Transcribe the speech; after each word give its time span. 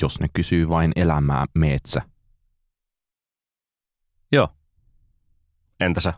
Jos 0.00 0.20
ne 0.20 0.28
kysyy 0.32 0.68
vain 0.68 0.92
elämää, 0.96 1.46
meetsä. 1.54 2.02
Joo. 4.32 4.48
Entä 5.80 6.00
sä? 6.00 6.14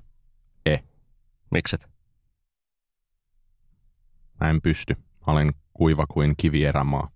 Ei. 0.67 0.79
Mikset? 1.51 1.89
Mä 4.41 4.51
en 4.51 4.63
pysty. 4.63 4.95
Mä 4.95 5.33
olen 5.33 5.55
kuiva 5.73 6.07
kuin 6.07 6.35
kivierämaa. 6.37 7.11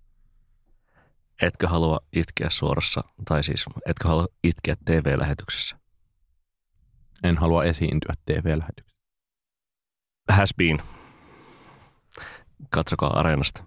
Etkö 1.41 1.67
halua 1.67 1.99
itkeä 2.13 2.49
suorassa, 2.49 3.03
tai 3.25 3.43
siis 3.43 3.65
etkö 3.85 4.07
halua 4.07 4.27
itkeä 4.43 4.75
TV-lähetyksessä? 4.85 5.79
En 7.23 7.37
halua 7.37 7.63
esiintyä 7.63 8.13
TV-lähetyksessä. 8.25 8.95
Has 10.31 10.53
been. 10.57 10.81
Katsokaa 12.69 13.19
Areenasta. 13.19 13.63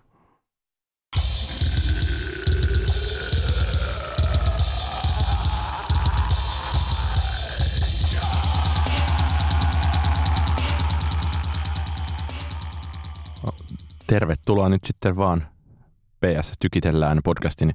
Tervetuloa 14.08 14.68
nyt 14.68 14.84
sitten 14.84 15.16
vaan 15.16 15.46
PS 16.20 16.52
Tykitellään 16.60 17.20
podcastin 17.24 17.74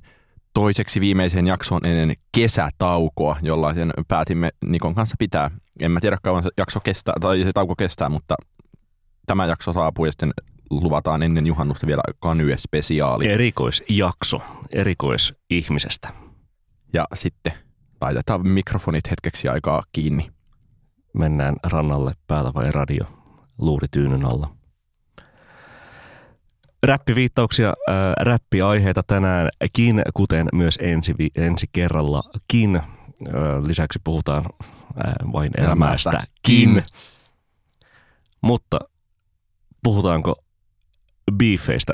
toiseksi 0.53 0.99
viimeiseen 0.99 1.47
jaksoon 1.47 1.87
ennen 1.87 2.15
kesätaukoa, 2.31 3.37
jollaisen 3.41 3.93
päätimme 4.07 4.49
Nikon 4.65 4.95
kanssa 4.95 5.15
pitää. 5.19 5.51
En 5.79 5.91
mä 5.91 5.99
tiedä 5.99 6.17
kauan 6.23 6.43
se 6.43 6.49
jakso 6.57 6.79
kestää, 6.79 7.15
tai 7.21 7.43
se 7.43 7.53
tauko 7.53 7.75
kestää, 7.75 8.09
mutta 8.09 8.35
tämä 9.25 9.45
jakso 9.45 9.73
saapuu 9.73 10.05
ja 10.05 10.11
sitten 10.11 10.33
luvataan 10.69 11.23
ennen 11.23 11.45
juhannusta 11.45 11.87
vielä 11.87 12.01
Kanye-spesiaali. 12.19 13.27
Erikoisjakso, 13.27 14.41
erikoisihmisestä. 14.69 16.09
Ja 16.93 17.07
sitten 17.13 17.53
laitetaan 18.01 18.47
mikrofonit 18.47 19.09
hetkeksi 19.11 19.47
aikaa 19.47 19.83
kiinni. 19.91 20.31
Mennään 21.13 21.55
rannalle 21.63 22.13
päällä 22.27 22.53
vai 22.53 22.71
radio, 22.71 23.05
luuri 23.57 23.87
tyynyn 23.91 24.25
alla. 24.25 24.62
Räppiviittauksia, 26.83 27.67
äh, 27.67 27.95
räppiaiheita 28.19 29.01
tänäänkin, 29.07 30.01
kuten 30.13 30.47
myös 30.53 30.79
ensi, 30.81 31.13
ensi 31.35 31.67
kerrallakin. 31.73 32.75
Äh, 32.75 32.83
lisäksi 33.67 33.99
puhutaan 34.03 34.45
äh, 34.45 35.13
vain 35.33 35.51
elämästäkin. 35.57 36.69
Elämästäkin. 36.69 36.83
Mutta 38.41 38.79
puhutaanko 39.83 40.35
biifeistä? 41.33 41.93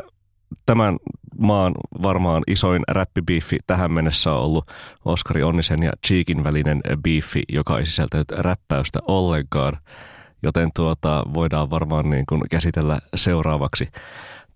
Tämän 0.66 0.98
maan 1.38 1.74
varmaan 2.04 2.44
isoin 2.48 2.84
räppibiifi 2.88 3.58
tähän 3.68 3.92
mennessä 3.92 4.34
on 4.34 4.42
ollut 4.42 4.72
Oskari 5.06 5.44
Onnisen 5.44 5.84
ja 5.84 5.92
Cheekin 6.08 6.44
välinen 6.44 6.82
biifi, 7.04 7.44
joka 7.50 7.80
ei 7.80 7.86
sisältänyt 7.86 8.32
räppäystä 8.32 9.00
ollenkaan. 9.08 9.78
Joten 10.44 10.70
tuota, 10.76 11.24
voidaan 11.34 11.70
varmaan 11.70 12.10
niin 12.10 12.26
kuin 12.30 12.42
käsitellä 12.52 13.00
seuraavaksi 13.16 13.90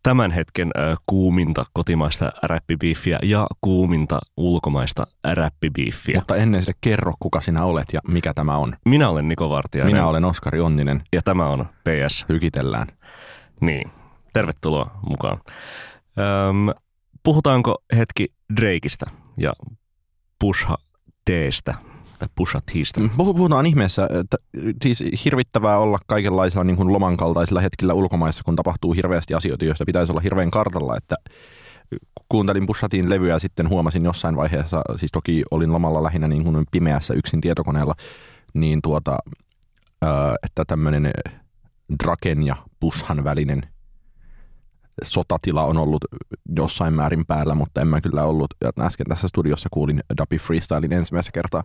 tämän 0.04 0.32
hetken 0.32 0.72
kuuminta 1.06 1.66
kotimaista 1.74 2.32
räppibiiffiä 2.44 3.20
ja 3.24 3.48
kuuminta 3.62 4.20
ulkomaista 4.38 5.08
räppibiiffiä. 5.24 6.18
Mutta 6.18 6.36
ennen 6.36 6.62
sitä 6.62 6.74
kerro, 6.82 7.14
kuka 7.20 7.42
sinä 7.42 7.64
olet 7.64 7.88
ja 7.94 8.00
mikä 8.08 8.34
tämä 8.34 8.58
on. 8.58 8.76
Minä 8.86 9.10
olen 9.10 9.28
Niko 9.28 9.50
Vartijainen 9.50 9.96
Minä 9.96 10.08
olen 10.08 10.26
Oskari 10.26 10.60
Onninen. 10.60 11.04
ja 11.14 11.22
tämä 11.22 11.50
on 11.50 11.66
PS. 11.66 12.26
Hykitellään. 12.30 12.88
Niin, 13.62 13.92
tervetuloa 14.34 15.00
mukaan. 15.10 15.38
Öm, 16.18 16.70
puhutaanko 17.24 17.84
hetki 17.96 18.28
Drakeista 18.62 19.06
ja 19.38 19.54
Pusha 20.40 20.78
Tstä 21.26 21.76
tai 22.24 22.34
Pusha 22.36 22.60
Tistä? 22.72 23.02
Puh- 23.02 23.36
Puhutaan 23.36 23.66
ihmeessä, 23.66 24.10
että 24.20 24.38
siis 24.84 25.04
hirvittävää 25.26 25.78
olla 25.78 26.00
kaikenlaisilla 26.08 26.64
niin 26.64 26.76
kuin 26.76 26.94
loman 26.94 27.18
kaltaisilla 27.18 27.62
hetkillä 27.62 27.94
ulkomaissa, 27.94 28.44
kun 28.44 28.56
tapahtuu 28.56 28.94
hirveästi 28.94 29.34
asioita, 29.34 29.66
joista 29.66 29.86
pitäisi 29.86 30.12
olla 30.12 30.22
hirveän 30.22 30.52
kartalla, 30.52 30.98
että 30.98 31.16
kuuntelin 32.30 32.66
Pushatin 32.66 33.10
levyä 33.10 33.34
ja 33.34 33.40
sitten 33.40 33.70
huomasin 33.70 34.06
jossain 34.06 34.36
vaiheessa, 34.36 34.82
siis 34.98 35.12
toki 35.12 35.44
olin 35.52 35.74
lomalla 35.74 36.04
lähinnä 36.04 36.28
niin 36.28 36.44
kuin 36.44 36.66
pimeässä 36.72 37.14
yksin 37.14 37.42
tietokoneella, 37.42 37.94
niin 38.54 38.80
tuota, 38.82 39.18
ö, 40.04 40.08
että 40.44 40.66
tämmöinen 40.66 41.12
Draken 42.04 42.44
ja 42.44 42.56
Pushan 42.80 43.24
välinen 43.24 43.62
sotatila 45.04 45.64
on 45.64 45.78
ollut 45.78 46.06
jossain 46.56 46.94
määrin 46.94 47.26
päällä, 47.26 47.56
mutta 47.56 47.82
en 47.82 47.88
mä 47.88 48.02
kyllä 48.02 48.24
ollut. 48.24 48.54
Äsken 48.80 49.08
tässä 49.10 49.28
studiossa 49.28 49.70
kuulin 49.72 50.04
Dappy 50.18 50.38
Freestylin 50.38 50.94
ensimmäistä 50.94 51.32
kertaa. 51.32 51.64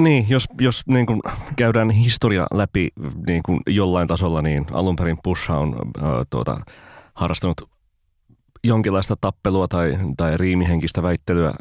Niin, 0.00 0.26
jos, 0.28 0.48
jos 0.60 0.82
niin 0.86 1.06
kuin 1.06 1.20
käydään 1.56 1.90
historia 1.90 2.46
läpi 2.54 2.88
niin 3.26 3.42
kuin 3.46 3.60
jollain 3.66 4.08
tasolla, 4.08 4.42
niin 4.42 4.66
alun 4.72 4.96
perin 4.96 5.18
Pusha 5.22 5.58
on 5.58 5.74
äh, 5.74 6.10
tuota, 6.30 6.60
harrastanut 7.14 7.70
jonkinlaista 8.64 9.16
tappelua 9.20 9.68
tai, 9.68 9.98
tai 10.16 10.36
riimihenkistä 10.36 11.02
väittelyä 11.02 11.48
äh, 11.48 11.54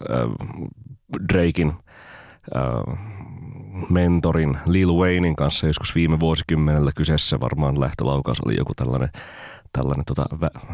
Drakein 1.34 1.74
äh, 2.56 2.98
mentorin 3.90 4.58
Lil 4.66 4.94
Waynein 4.94 5.36
kanssa 5.36 5.68
joskus 5.68 5.96
viime 5.96 6.20
vuosikymmenellä 6.20 6.92
kyseessä. 6.96 7.40
Varmaan 7.40 7.80
lähtölaukaus 7.80 8.42
oli 8.46 8.58
joku 8.58 8.74
tällainen, 8.76 9.10
tällainen 9.74 10.06
tota, 10.06 10.26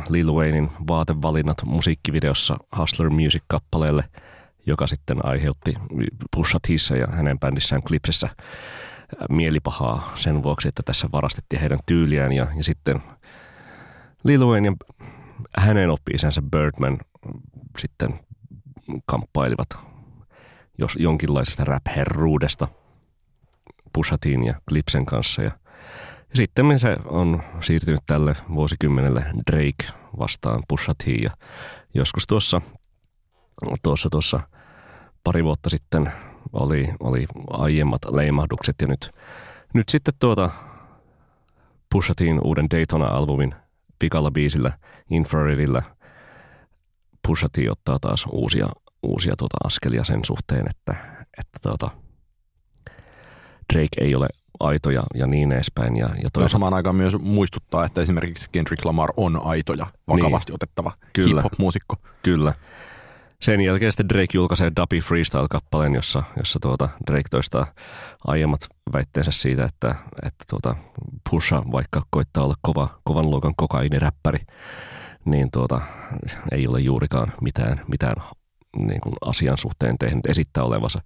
Lil 0.10 0.34
Waynein 0.34 0.70
vaatevalinnat 0.88 1.58
musiikkivideossa 1.66 2.58
Hustler 2.78 3.10
Music-kappaleelle, 3.10 4.04
joka 4.66 4.88
sitten 4.88 5.26
aiheutti 5.26 5.74
Pusha 6.36 6.60
Tissa 6.68 6.96
ja 6.96 7.08
hänen 7.08 7.40
bändissään 7.40 7.84
Clipsessä 7.84 8.28
äh, 8.28 8.36
mielipahaa 9.30 10.12
sen 10.16 10.44
vuoksi, 10.44 10.68
että 10.68 10.84
tässä 10.84 11.10
varastettiin 11.12 11.60
heidän 11.60 11.80
tyyliään 11.86 12.34
ja, 12.34 12.48
ja 12.56 12.64
sitten 12.64 13.02
Lil 14.24 14.46
Wayne 14.46 14.68
ja 14.70 14.76
hänen 15.58 15.90
oppi-isänsä 15.90 16.42
Birdman 16.42 17.00
sitten 17.78 18.20
kamppailivat 19.06 19.68
jos 20.78 20.96
jonkinlaisesta 21.00 21.64
rap-herruudesta 21.64 22.68
Pushatin 23.94 24.46
ja 24.46 24.54
Clipsen 24.70 25.06
kanssa. 25.06 25.42
Ja, 25.42 25.52
ja 26.30 26.36
sitten 26.36 26.80
se 26.80 26.98
on 27.06 27.44
siirtynyt 27.62 28.02
tälle 28.06 28.36
vuosikymmenelle 28.56 29.26
Drake 29.52 30.00
vastaan 30.20 30.64
Pushatiin 30.68 31.24
ja 31.24 31.32
joskus 31.94 32.28
tuossa, 32.28 32.62
tuossa, 33.84 34.10
tuossa 34.10 34.40
pari 35.24 35.44
vuotta 35.44 35.70
sitten 35.70 36.12
oli, 36.54 36.90
oli 37.00 37.26
aiemmat 37.50 38.02
leimahdukset 38.12 38.76
ja 38.82 38.88
nyt, 38.88 39.12
nyt 39.74 39.90
sitten 39.90 40.14
tuota 40.20 40.50
Pushatin 41.92 42.40
uuden 42.44 42.68
Daytona-albumin 42.72 43.56
pikalla 44.00 44.32
biisillä 44.32 44.78
Infraredillä 45.10 45.84
Pusha 47.28 47.50
T 47.50 47.58
ottaa 47.70 48.00
taas 48.00 48.26
uusia, 48.32 48.70
uusia 49.04 49.34
tuota 49.38 49.58
askelia 49.64 50.04
sen 50.04 50.26
suhteen, 50.26 50.66
että, 50.70 50.96
että 51.38 51.60
tuota, 51.62 51.90
Drake 53.74 54.02
ei 54.02 54.16
ole 54.16 54.28
aito 54.60 54.90
ja, 54.90 55.04
ja 55.14 55.28
niin 55.28 55.52
edespäin. 55.52 55.98
Ja, 55.98 56.06
ja 56.08 56.14
No, 56.24 56.30
toisaalta, 56.34 56.52
samaan 56.52 56.74
aikaan 56.74 56.96
myös 56.96 57.14
muistuttaa, 57.20 57.86
että 57.86 58.02
esimerkiksi 58.02 58.50
Kendrick 58.52 58.86
Lamar 58.86 59.10
on 59.18 59.42
aito 59.46 59.74
ja 59.74 59.86
vakavasti 60.08 60.52
niin. 60.52 60.56
otettava 60.56 60.92
Kyllä. 61.14 61.28
hip-hop-muusikko. 61.28 61.96
kyllä. 62.24 62.54
Sen 63.44 63.62
jälkeen 63.62 63.92
sitten 63.92 64.10
Drake 64.10 64.32
julkaisee 64.34 64.72
Duppy 64.82 65.00
Freestyle-kappaleen, 65.00 65.96
jossa, 65.96 66.24
jossa 66.38 66.60
tuota 66.62 66.90
Drake 67.08 67.30
toistaa 67.30 67.66
aiemmat 68.28 68.68
väitteensä 68.94 69.32
siitä, 69.32 69.66
että, 69.66 69.96
että 70.26 70.46
tuota 70.50 70.76
Pusha, 71.30 71.64
vaikka 71.72 72.02
koittaa 72.10 72.44
olla 72.44 72.56
kova, 72.62 73.00
kovan 73.04 73.30
luokan 73.30 73.54
kokainiräppäri, 73.58 74.40
niin 75.26 75.52
tuota, 75.52 75.82
ei 76.52 76.68
ole 76.68 76.80
juurikaan 76.80 77.34
mitään, 77.42 77.82
mitään 77.88 78.16
niin 78.78 79.02
kuin 79.02 79.16
asian 79.26 79.58
suhteen 79.58 79.98
tehnyt 79.98 80.26
esittää 80.26 80.64
olevansa 80.64 81.02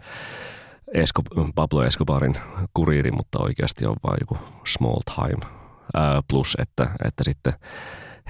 Esco, 0.93 1.21
Pablo 1.55 1.83
Escobarin 1.83 2.37
kuriiri, 2.73 3.11
mutta 3.11 3.43
oikeasti 3.43 3.85
on 3.85 3.95
vain 4.03 4.17
joku 4.21 4.37
small 4.67 4.99
time. 5.15 5.53
Ää, 5.93 6.21
plus, 6.29 6.57
että, 6.59 6.89
että 7.05 7.23
sitten 7.23 7.53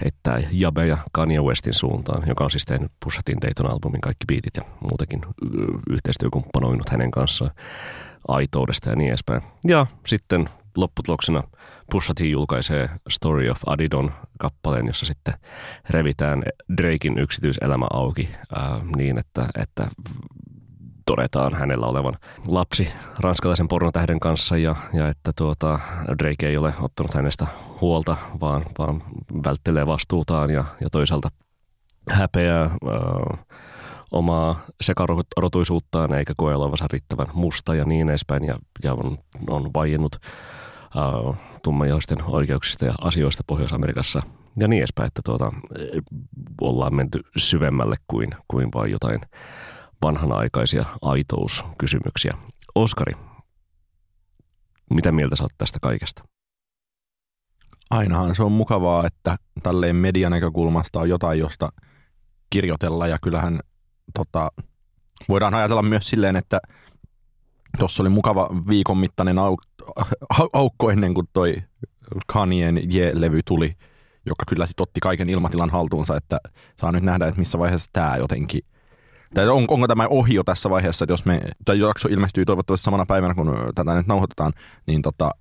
heittää 0.04 0.40
Jabe 0.52 0.88
ja 0.88 0.98
Kanye 1.12 1.42
Westin 1.42 1.74
suuntaan, 1.74 2.28
joka 2.28 2.44
on 2.44 2.52
siis 2.52 2.66
tehnyt 2.66 2.92
Pushatin 3.04 3.42
Dayton-albumin 3.42 4.02
kaikki 4.02 4.26
biitit 4.28 4.56
ja 4.56 4.64
muutenkin 4.90 5.22
yhteistyökumppanoinut 5.90 6.90
hänen 6.90 7.12
kanssaan 7.12 7.52
aitoudesta 8.28 8.90
ja 8.90 8.96
niin 8.96 9.10
edespäin. 9.10 9.42
Ja 9.68 9.86
sitten 10.06 10.50
lopputuloksena 10.76 11.44
Pusha 11.92 12.14
T 12.14 12.20
julkaisee 12.20 12.90
Story 13.10 13.50
of 13.50 13.62
Adidon 13.66 14.14
kappaleen, 14.40 14.88
jossa 14.88 15.06
sitten 15.06 15.34
revitään 15.90 16.44
Drakein 16.78 17.18
yksityiselämä 17.18 17.88
auki 17.90 18.30
ää, 18.56 18.82
niin, 18.96 19.18
että, 19.18 19.48
että 19.62 19.88
todetaan 21.08 21.54
hänellä 21.54 21.86
olevan 21.86 22.18
lapsi 22.48 22.90
ranskalaisen 23.20 23.68
pornotähden 23.68 24.20
kanssa 24.20 24.58
ja, 24.58 24.76
ja 24.94 25.08
että 25.08 25.32
tuota, 25.36 25.80
Drake 26.20 26.48
ei 26.48 26.58
ole 26.58 26.74
ottanut 26.82 27.14
hänestä 27.14 27.48
huolta, 27.82 28.18
vaan, 28.42 28.66
vaan 28.80 29.04
välttelee 29.46 29.88
vastuutaan 29.88 30.50
ja, 30.50 30.66
ja 30.82 30.90
toisaalta 30.90 31.30
häpeää 32.10 32.64
äh, 32.64 33.46
omaa 34.12 34.60
sekarotuisuuttaan 34.82 36.14
eikä 36.14 36.34
koe 36.38 36.56
olevansa 36.56 36.88
riittävän 36.92 37.28
musta 37.34 37.76
ja 37.76 37.86
niin 37.86 38.10
edespäin 38.10 38.46
ja, 38.46 38.60
ja 38.84 38.94
on, 38.94 39.18
on 39.50 39.74
vaiennut 39.74 40.16
tummajoisten 41.64 42.18
oikeuksista 42.24 42.86
ja 42.86 42.94
asioista 43.02 43.44
Pohjois-Amerikassa 43.48 44.22
ja 44.60 44.68
niin 44.68 44.80
edespäin, 44.80 45.08
että 45.08 45.22
tuota, 45.26 45.52
ollaan 46.62 46.96
menty 46.96 47.22
syvemmälle 47.38 47.96
kuin, 48.08 48.30
kuin 48.48 48.70
vain 48.74 48.92
jotain 48.92 49.22
vanhanaikaisia 50.02 50.86
aitouskysymyksiä. 51.02 52.38
Oskari, 52.76 53.14
mitä 54.94 55.12
mieltä 55.12 55.36
oot 55.42 55.52
tästä 55.58 55.80
kaikesta? 55.82 56.24
Ainahan 57.90 58.36
se 58.36 58.44
on 58.44 58.52
mukavaa, 58.52 59.08
että 59.08 59.38
tälleen 59.64 59.96
median 59.96 60.32
näkökulmasta 60.32 61.00
on 61.00 61.10
jotain, 61.10 61.40
josta 61.40 61.70
kirjoitella 62.50 63.08
ja 63.08 63.18
kyllähän 63.24 63.60
tota, 64.14 64.52
voidaan 65.30 65.54
ajatella 65.54 65.82
myös 65.82 66.08
silleen, 66.08 66.36
että 66.36 66.60
tuossa 67.80 68.04
oli 68.04 68.10
mukava 68.10 68.50
viikon 68.68 68.98
mittainen 68.98 69.38
au- 69.38 70.50
aukko 70.54 70.92
ennen 70.92 71.14
kuin 71.14 71.28
toi 71.34 71.56
Kanyen 72.28 72.94
Je-levy 72.94 73.42
tuli, 73.46 73.76
joka 74.26 74.44
kyllä 74.48 74.66
sitten 74.66 74.84
otti 74.84 75.00
kaiken 75.00 75.30
ilmatilan 75.30 75.70
haltuunsa, 75.70 76.18
että 76.18 76.40
saa 76.80 76.92
nyt 76.92 77.04
nähdä, 77.04 77.28
että 77.28 77.40
missä 77.40 77.60
vaiheessa 77.60 77.90
tämä 77.94 78.18
jotenkin 78.18 78.62
tai 79.34 79.50
on, 79.50 79.66
onko 79.68 79.88
tämä 79.88 80.08
ohi 80.08 80.34
jo 80.34 80.44
tässä 80.44 80.70
vaiheessa, 80.70 81.04
että 81.04 81.14
jos 81.14 81.26
me, 81.26 81.42
tai 81.66 81.80
jakso 81.80 82.08
ilmestyy 82.12 82.46
toivottavasti 82.46 82.84
samana 82.84 83.06
päivänä, 83.06 83.34
kun 83.34 83.56
tätä 83.76 83.96
nyt 83.96 84.08
nauhoitetaan, 84.08 84.54
niin 84.88 85.02
tota, 85.02 85.32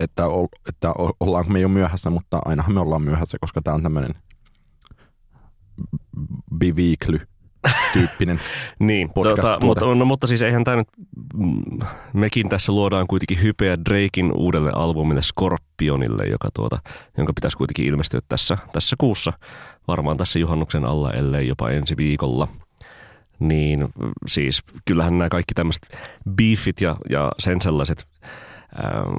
että, 0.00 0.22
että 0.68 0.92
ollaanko 1.20 1.52
me 1.52 1.60
jo 1.60 1.68
myöhässä, 1.68 2.10
mutta 2.10 2.38
ainahan 2.44 2.74
me 2.74 2.80
ollaan 2.80 3.02
myöhässä, 3.02 3.38
koska 3.40 3.62
tämä 3.62 3.74
on 3.74 3.82
tämmöinen 3.82 4.14
biviikly 6.58 7.20
tyyppinen 7.92 8.40
niin, 8.78 9.10
tota, 9.14 9.58
mutta, 9.62 9.94
no, 9.94 10.04
mutta 10.04 10.26
siis 10.26 10.42
eihän 10.42 10.64
tämä 10.64 10.76
nyt, 10.76 10.88
mm, 11.34 11.78
mekin 12.12 12.48
tässä 12.48 12.72
luodaan 12.72 13.06
kuitenkin 13.06 13.42
hypeä 13.42 13.76
Drakein 13.88 14.32
uudelle 14.32 14.70
albumille 14.74 15.22
Scorpionille, 15.22 16.26
joka 16.26 16.48
tuota, 16.54 16.78
jonka 17.16 17.32
pitäisi 17.32 17.56
kuitenkin 17.56 17.86
ilmestyä 17.86 18.20
tässä, 18.28 18.58
tässä 18.72 18.96
kuussa, 18.98 19.32
varmaan 19.88 20.16
tässä 20.16 20.38
juhannuksen 20.38 20.84
alla, 20.84 21.12
ellei 21.12 21.48
jopa 21.48 21.70
ensi 21.70 21.96
viikolla. 21.96 22.48
Niin 23.40 23.88
siis 24.26 24.62
kyllähän 24.84 25.18
nämä 25.18 25.28
kaikki 25.28 25.54
tämmöiset 25.54 25.88
beefit 26.30 26.80
ja, 26.80 26.96
ja 27.10 27.32
sen 27.38 27.60
sellaiset 27.60 28.06
ähm, 28.84 29.14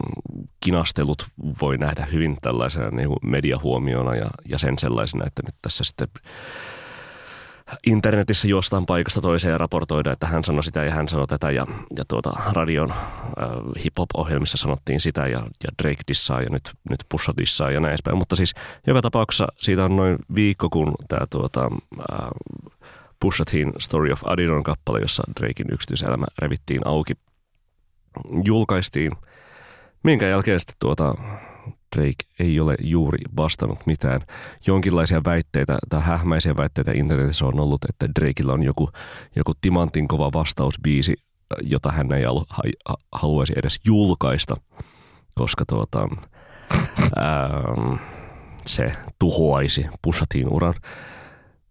kinastelut 0.60 1.28
voi 1.62 1.78
nähdä 1.78 2.08
hyvin 2.12 2.38
tällaisena 2.42 2.90
niin 2.90 3.10
mediahuomiona 3.24 4.16
ja, 4.16 4.30
ja 4.46 4.58
sen 4.58 4.80
sellaisena, 4.80 5.26
että 5.28 5.42
nyt 5.46 5.56
tässä 5.62 5.84
sitten 5.84 6.08
internetissä 7.88 8.48
juostaan 8.48 8.86
paikasta 8.86 9.22
toiseen 9.22 9.52
ja 9.52 9.58
raportoida, 9.58 10.12
että 10.12 10.28
hän 10.28 10.44
sanoi 10.44 10.64
sitä 10.64 10.84
ja 10.84 10.92
hän 10.92 11.08
sanoi 11.08 11.28
tätä 11.28 11.52
ja, 11.52 11.68
ja 11.98 12.06
tuota, 12.08 12.34
radion 12.54 12.92
äh, 12.92 12.98
hip-hop-ohjelmissa 13.84 14.58
sanottiin 14.58 15.02
sitä 15.02 15.28
ja, 15.28 15.40
ja 15.64 15.70
Drake 15.84 16.04
dissaa 16.08 16.42
ja 16.42 16.50
nyt, 16.50 16.72
nyt 16.90 17.00
Pusha 17.10 17.34
dissaa 17.38 17.72
ja 17.72 17.80
näin 17.80 17.92
edespäin. 17.92 18.18
Mutta 18.18 18.36
siis 18.36 18.54
joka 18.88 19.02
tapauksessa 19.02 19.48
siitä 19.60 19.86
on 19.86 19.96
noin 19.96 20.18
viikko, 20.36 20.70
kun 20.70 20.94
tämä 21.08 21.26
tuota, 21.30 21.70
äh, 22.12 22.30
Pusha 23.20 23.44
Teen 23.52 23.74
Story 23.80 24.12
of 24.12 24.22
Adidon 24.26 24.64
kappale, 24.64 25.00
jossa 25.00 25.24
Drakein 25.40 25.74
yksityiselämä 25.74 26.26
revittiin 26.40 26.82
auki, 26.86 27.14
julkaistiin, 28.44 29.12
minkä 30.04 30.28
jälkeen 30.28 30.60
sitten 30.60 30.76
tuota, 30.80 31.16
Drake 31.96 32.26
ei 32.40 32.60
ole 32.60 32.76
juuri 32.82 33.18
vastannut 33.38 33.80
mitään. 33.86 34.22
Jonkinlaisia 34.68 35.22
väitteitä 35.26 35.78
tai 35.90 36.02
hähmäisiä 36.02 36.58
väitteitä 36.58 36.92
internetissä 36.92 37.46
on 37.46 37.60
ollut, 37.60 37.86
että 37.90 38.08
Drakeilla 38.20 38.54
on 38.54 38.64
joku, 38.64 38.90
joku 39.36 39.54
timantin 39.62 40.08
kova 40.08 40.32
vastausbiisi, 40.34 41.16
jota 41.62 41.92
hän 41.92 42.12
ei 42.12 42.26
alu, 42.26 42.46
ha, 42.50 42.64
haluaisi 43.12 43.54
edes 43.56 43.80
julkaista, 43.86 44.58
koska 45.34 45.66
tuota, 45.66 46.08
ää, 47.16 47.50
se 48.66 48.94
tuhoaisi 49.20 49.86
Pushatin 50.02 50.50
uran. 50.50 50.74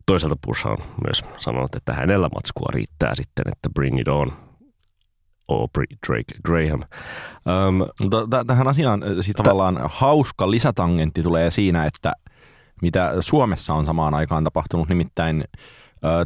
Toisaalta 0.09 0.37
Pusha 0.47 0.71
on 0.71 0.79
myös 1.07 1.25
sanonut, 1.39 1.75
että 1.75 1.93
hänellä 1.93 2.29
matskua 2.35 2.69
riittää 2.73 3.15
sitten, 3.15 3.45
että 3.49 3.69
bring 3.75 4.01
it 4.01 4.09
on– 4.09 4.33
Aubrey 5.49 5.87
Drake 6.07 6.35
Graham. 6.45 6.83
Um, 7.47 7.83
tähän 8.47 8.69
asiaan 8.69 9.03
siis 9.21 9.37
tavallaan 9.37 9.81
hauska 9.85 10.51
lisätangentti 10.51 11.23
tulee 11.23 11.51
siinä, 11.51 11.87
että 11.87 12.13
mitä 12.83 13.13
Suomessa 13.21 13.75
on 13.75 13.87
samaan 13.87 14.15
aikaan 14.15 14.45
tapahtunut, 14.45 14.89
nimittäin 14.89 15.45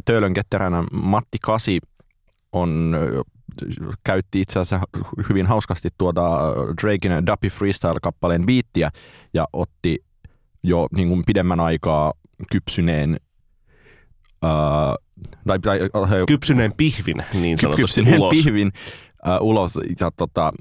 Töölön 0.05 0.33
ketteränä 0.33 0.83
Matti 0.91 1.37
Kasi 1.41 1.79
on 2.51 2.97
käytti 4.03 4.41
itse 4.41 4.59
asiassa 4.59 4.87
hyvin 5.29 5.45
hauskasti 5.45 5.89
tuota 5.97 6.39
Drakein 6.81 7.25
Duppy 7.25 7.49
Freestyle-kappaleen 7.49 8.45
biittiä 8.45 8.91
ja 9.33 9.47
otti 9.53 10.03
jo 10.63 10.87
niin 10.95 11.07
kuin 11.07 11.23
pidemmän 11.25 11.59
aikaa 11.59 12.13
kypsyneen 12.51 13.19
Uh, 14.43 15.29
tai, 15.47 15.59
tai, 15.59 15.79
kypsyneen 16.27 16.71
pihvin 16.77 17.23
niin 17.33 17.57
sanotusti 17.57 17.81
kypsyneen 17.81 18.21
ulos. 18.21 18.29
pihvin 18.29 18.71
uh, 19.27 19.47
ulos 19.47 19.79
ja 19.99 20.11
tota, 20.17 20.51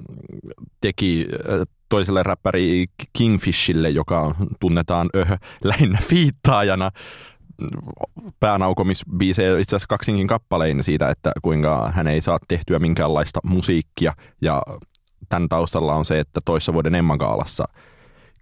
teki 0.81 1.27
uh, 1.33 1.67
toiselle 1.89 2.23
räppäri 2.23 2.87
Kingfishille, 3.13 3.91
joka 3.91 4.35
tunnetaan 4.61 5.11
öh, 5.17 5.39
lähinnä 5.65 5.99
fiittaajana 6.03 6.91
päänaukomisbiisejä 8.41 9.59
itse 9.59 9.77
asiassa 9.77 9.89
kaksinkin 9.89 10.27
kappalein 10.27 10.85
siitä, 10.85 11.09
että 11.09 11.33
kuinka 11.43 11.91
hän 11.95 12.07
ei 12.07 12.21
saa 12.21 12.39
tehtyä 12.49 12.79
minkäänlaista 12.79 13.41
musiikkia. 13.45 14.15
Ja 14.41 14.63
tämän 15.29 15.49
taustalla 15.49 15.95
on 15.95 16.05
se, 16.05 16.19
että 16.19 16.41
toissa 16.45 16.73
vuoden 16.73 16.95
Emmagaalassa 16.95 17.65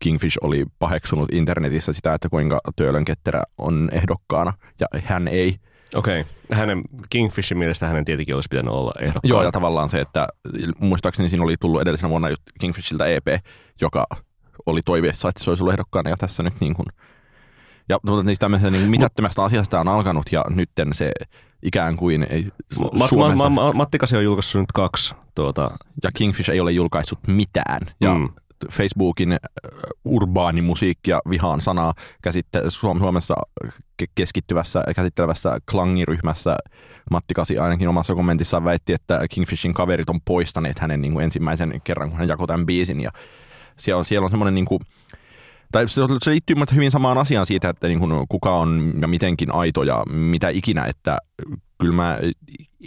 Kingfish 0.01 0.39
oli 0.41 0.67
paheksunut 0.79 1.33
internetissä 1.33 1.93
sitä, 1.93 2.15
että 2.15 2.29
kuinka 2.29 2.61
Töölön 2.77 3.05
ketterä 3.05 3.43
on 3.59 3.89
ehdokkaana 3.93 4.53
ja 4.81 4.87
hän 5.05 5.29
ei– 5.29 5.57
Okei. 5.95 6.21
Okay. 6.21 6.33
Hänen 6.59 6.83
Kingfishin 7.11 7.59
mielestä 7.59 7.87
hänen 7.87 8.05
tietenkin 8.05 8.35
olisi 8.35 8.49
pitänyt 8.51 8.73
olla 8.73 8.93
ehdokkaan. 8.99 9.29
Joo, 9.29 9.43
ja 9.43 9.53
tavallaan 9.53 9.89
se, 9.89 10.01
että 10.01 10.29
muistaakseni 10.79 11.29
siinä 11.29 11.45
oli 11.45 11.57
tullut 11.61 11.81
edellisenä 11.81 12.09
vuonna 12.09 12.29
Kingfishiltä 12.61 13.07
EP, 13.07 13.27
joka 13.81 14.07
oli 14.67 14.81
toiveessa, 14.85 15.29
että 15.29 15.45
se 15.45 15.51
olisi 15.51 15.63
ollut 15.63 15.73
ehdokkaana, 15.73 16.11
ja 16.11 16.17
tässä 16.17 16.43
nyt 16.43 16.61
niin 16.61 16.75
kuin 16.75 16.87
ja 17.89 17.99
mutta 18.03 18.23
niistä 18.23 18.45
tämmöisestä 18.45 18.71
niin 18.71 18.91
mitättömästä 18.91 19.45
asiasta 19.45 19.81
on 19.81 19.89
alkanut 19.89 20.33
ja 20.33 20.45
nyt 20.49 20.71
se 20.93 21.13
ikään 21.63 21.97
kuin 21.97 22.27
ei 22.31 22.49
Mat, 22.99 23.11
ma, 23.37 23.49
ma, 23.49 23.73
Matti 23.73 23.99
Kasi 23.99 24.17
on 24.17 24.25
julkaissut 24.25 24.61
nyt 24.61 24.73
kaksi. 24.73 25.15
Tuota... 25.35 25.71
Ja 26.03 26.11
Kingfish 26.15 26.51
ei 26.51 26.61
ole 26.61 26.73
julkaissut 26.73 27.19
mitään. 27.27 27.81
Ja 28.01 28.15
mm. 28.15 28.29
Facebookin 28.73 29.37
urbaanimusiikkia 30.05 31.21
vihaan 31.31 31.61
sanaa 31.61 31.95
käsitte- 32.23 32.71
Suomessa 32.71 33.35
keskittyvässä 34.15 34.83
käsittelevässä 34.97 35.59
klangiryhmässä 35.71 36.57
Matti 37.11 37.35
Kasi 37.35 37.59
ainakin 37.59 37.89
omassa 37.89 38.15
kommentissaan 38.15 38.65
väitti, 38.65 38.93
että 38.93 39.21
Kingfishin 39.31 39.75
kaverit 39.75 40.11
on 40.11 40.21
poistaneet 40.25 40.79
hänen 40.79 41.01
niin 41.01 41.13
kuin 41.13 41.25
ensimmäisen 41.25 41.81
kerran, 41.85 42.09
kun 42.09 42.19
hän 42.19 42.29
jakoi 42.29 42.47
tämän 42.47 42.67
biisin. 42.67 43.01
Ja 43.01 43.11
siellä 43.77 43.99
on, 43.99 44.05
siellä 44.05 44.25
on 44.25 44.31
semmoinen 44.31 44.55
niin 44.55 44.65
kuin, 44.65 44.81
tai 45.73 45.89
se, 45.89 46.03
se 46.23 46.31
liittyy 46.31 46.57
hyvin 46.75 46.91
samaan 46.91 47.19
asiaan 47.19 47.47
siitä, 47.47 47.69
että 47.69 47.89
niin 47.89 47.99
kuin 47.99 48.27
kuka 48.29 48.57
on 48.57 48.93
ja 49.01 49.09
mitenkin 49.09 49.55
aito 49.55 49.83
ja 49.83 50.03
mitä 50.11 50.49
ikinä, 50.49 50.85
että 50.85 51.19
kyllä 51.81 51.95
mä 51.95 52.19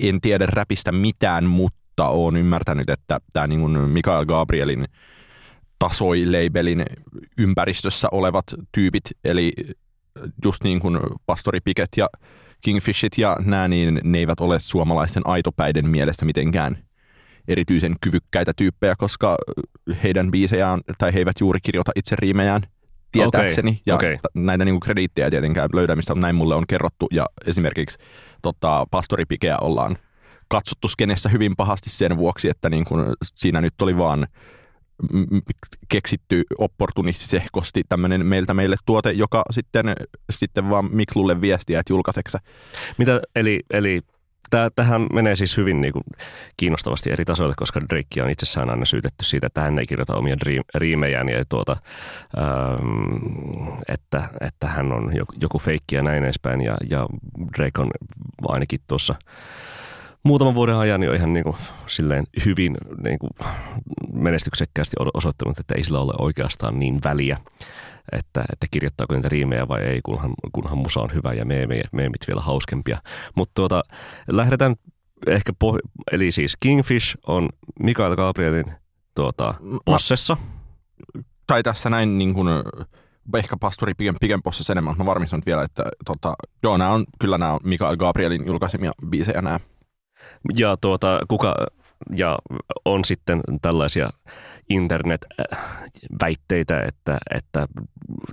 en 0.01 0.21
tiedä 0.21 0.45
räpistä 0.45 0.91
mitään, 0.91 1.45
mutta 1.45 2.07
olen 2.07 2.37
ymmärtänyt, 2.37 2.89
että 2.89 3.19
tämä 3.33 3.47
niin 3.47 3.59
kuin 3.59 3.79
Mikael 3.79 4.25
Gabrielin 4.25 4.87
tasoi-labelin 5.83 6.85
ympäristössä 7.37 8.07
olevat 8.11 8.45
tyypit, 8.71 9.03
eli 9.23 9.53
just 10.43 10.63
niin 10.63 10.79
kuin 10.79 10.99
Pastori 11.25 11.59
Piket 11.63 11.89
ja 11.97 12.09
Kingfishit 12.61 13.17
ja 13.17 13.37
nämä, 13.45 13.67
niin 13.67 14.01
ne 14.03 14.17
eivät 14.17 14.39
ole 14.39 14.59
suomalaisten 14.59 15.27
aitopäiden 15.27 15.89
mielestä 15.89 16.25
mitenkään 16.25 16.77
erityisen 17.47 17.95
kyvykkäitä 18.01 18.51
tyyppejä, 18.55 18.95
koska 18.97 19.37
heidän 20.03 20.31
biisejään, 20.31 20.81
tai 20.97 21.13
he 21.13 21.19
eivät 21.19 21.39
juuri 21.39 21.59
kirjoita 21.63 21.91
itse 21.95 22.15
riimejään 22.19 22.61
tietääkseni. 23.11 23.71
Okay, 23.71 23.81
ja 23.85 23.95
okay. 23.95 24.17
näitä 24.35 24.65
niin 24.65 24.73
kuin 24.73 24.79
krediittejä 24.79 25.29
tietenkään 25.29 25.69
löydämistä 25.73 26.15
näin 26.15 26.35
mulle 26.35 26.55
on 26.55 26.67
kerrottu. 26.67 27.07
Ja 27.11 27.25
esimerkiksi 27.45 27.97
tota, 28.41 28.85
Pastori 28.91 29.25
Pikeä 29.25 29.57
ollaan 29.57 29.97
katsottu 30.47 30.87
skenessä 30.87 31.29
hyvin 31.29 31.55
pahasti 31.55 31.89
sen 31.89 32.17
vuoksi, 32.17 32.49
että 32.49 32.69
niin 32.69 32.85
kuin 32.85 33.05
siinä 33.23 33.61
nyt 33.61 33.81
oli 33.81 33.97
vaan 33.97 34.27
keksitty 35.89 36.43
opportunistisesti 36.57 37.83
tämmöinen 37.89 38.25
meiltä 38.25 38.53
meille 38.53 38.75
tuote, 38.85 39.11
joka 39.11 39.43
sitten, 39.51 39.85
sitten 40.29 40.69
vaan 40.69 40.95
Miklulle 40.95 41.41
viestiä, 41.41 41.79
että 41.79 41.93
julkaiseksi. 41.93 42.37
Mitä, 42.97 43.21
eli, 43.35 43.59
eli 43.69 44.01
tähän 44.75 45.07
menee 45.13 45.35
siis 45.35 45.57
hyvin 45.57 45.81
niin 45.81 45.93
kuin, 45.93 46.03
kiinnostavasti 46.57 47.11
eri 47.11 47.25
tasoille, 47.25 47.53
koska 47.57 47.81
Drake 47.81 48.23
on 48.23 48.29
itsessään 48.29 48.69
aina 48.69 48.85
syytetty 48.85 49.25
siitä, 49.25 49.47
että 49.47 49.61
hän 49.61 49.79
ei 49.79 49.85
kirjoita 49.85 50.15
omia 50.15 50.35
riimejään 50.75 51.29
ja 51.29 51.45
tuota, 51.49 51.77
ähm, 52.37 53.81
että, 53.87 54.29
että 54.41 54.67
hän 54.67 54.91
on 54.91 55.11
joku, 55.15 55.33
joku 55.41 55.59
feikki 55.59 55.95
ja 55.95 56.03
näin 56.03 56.23
edespäin. 56.23 56.61
Ja, 56.61 56.77
ja 56.89 57.07
Drake 57.57 57.81
on 57.81 57.91
ainakin 58.47 58.79
tuossa 58.87 59.15
muutaman 60.23 60.55
vuoden 60.55 60.75
ajan 60.75 61.03
jo 61.03 61.13
ihan 61.13 61.33
niin 61.33 61.43
kuin, 61.43 61.55
silleen 61.87 62.23
hyvin 62.45 62.77
niin 63.03 63.19
kuin, 63.19 63.31
menestyksekkäästi 64.13 64.95
osoittanut, 65.13 65.59
että 65.59 65.75
ei 65.75 65.83
sillä 65.83 65.99
ole 65.99 66.13
oikeastaan 66.17 66.79
niin 66.79 66.99
väliä, 67.03 67.37
että, 68.11 68.45
että 68.53 68.67
kirjoittaako 68.71 69.13
niitä 69.13 69.29
riimejä 69.29 69.67
vai 69.67 69.81
ei, 69.81 70.01
kunhan, 70.05 70.33
kunhan 70.51 70.77
musa 70.77 70.99
on 70.99 71.13
hyvä 71.13 71.33
ja 71.33 71.45
meemit, 71.45 71.81
meemit 71.91 72.27
vielä 72.27 72.41
hauskempia. 72.41 72.97
Mutta 73.35 73.51
tuota, 73.55 73.83
lähdetään 74.27 74.75
ehkä, 75.27 75.53
poh- 75.63 76.03
eli 76.11 76.31
siis 76.31 76.57
Kingfish 76.59 77.17
on 77.27 77.49
Mikael 77.79 78.15
Gabrielin 78.15 78.65
tuota, 79.15 79.53
possessa. 79.85 80.37
tai 81.47 81.63
tässä 81.63 81.89
näin 81.89 82.17
niin 82.17 82.33
kuin, 82.33 82.47
ehkä 83.35 83.57
pastori 83.59 83.93
piken, 83.93 84.15
piken 84.21 84.43
possessa 84.43 84.73
enemmän, 84.73 84.91
mutta 84.91 85.03
mä 85.03 85.09
varmistan 85.09 85.41
vielä, 85.45 85.63
että 85.63 85.83
tota, 86.05 86.33
joo, 86.63 86.77
nämä 86.77 86.91
on, 86.91 87.05
kyllä 87.19 87.37
nämä 87.37 87.53
on 87.53 87.59
Mikael 87.63 87.97
Gabrielin 87.97 88.45
julkaisemia 88.47 88.91
biisejä 89.09 89.41
nämä. 89.41 89.59
Ja 90.57 90.77
tuota, 90.81 91.19
kuka, 91.27 91.55
ja 92.17 92.37
on 92.85 93.05
sitten 93.05 93.41
tällaisia 93.61 94.09
internet-väitteitä, 94.69 96.83
että, 96.87 97.17
että 97.35 97.67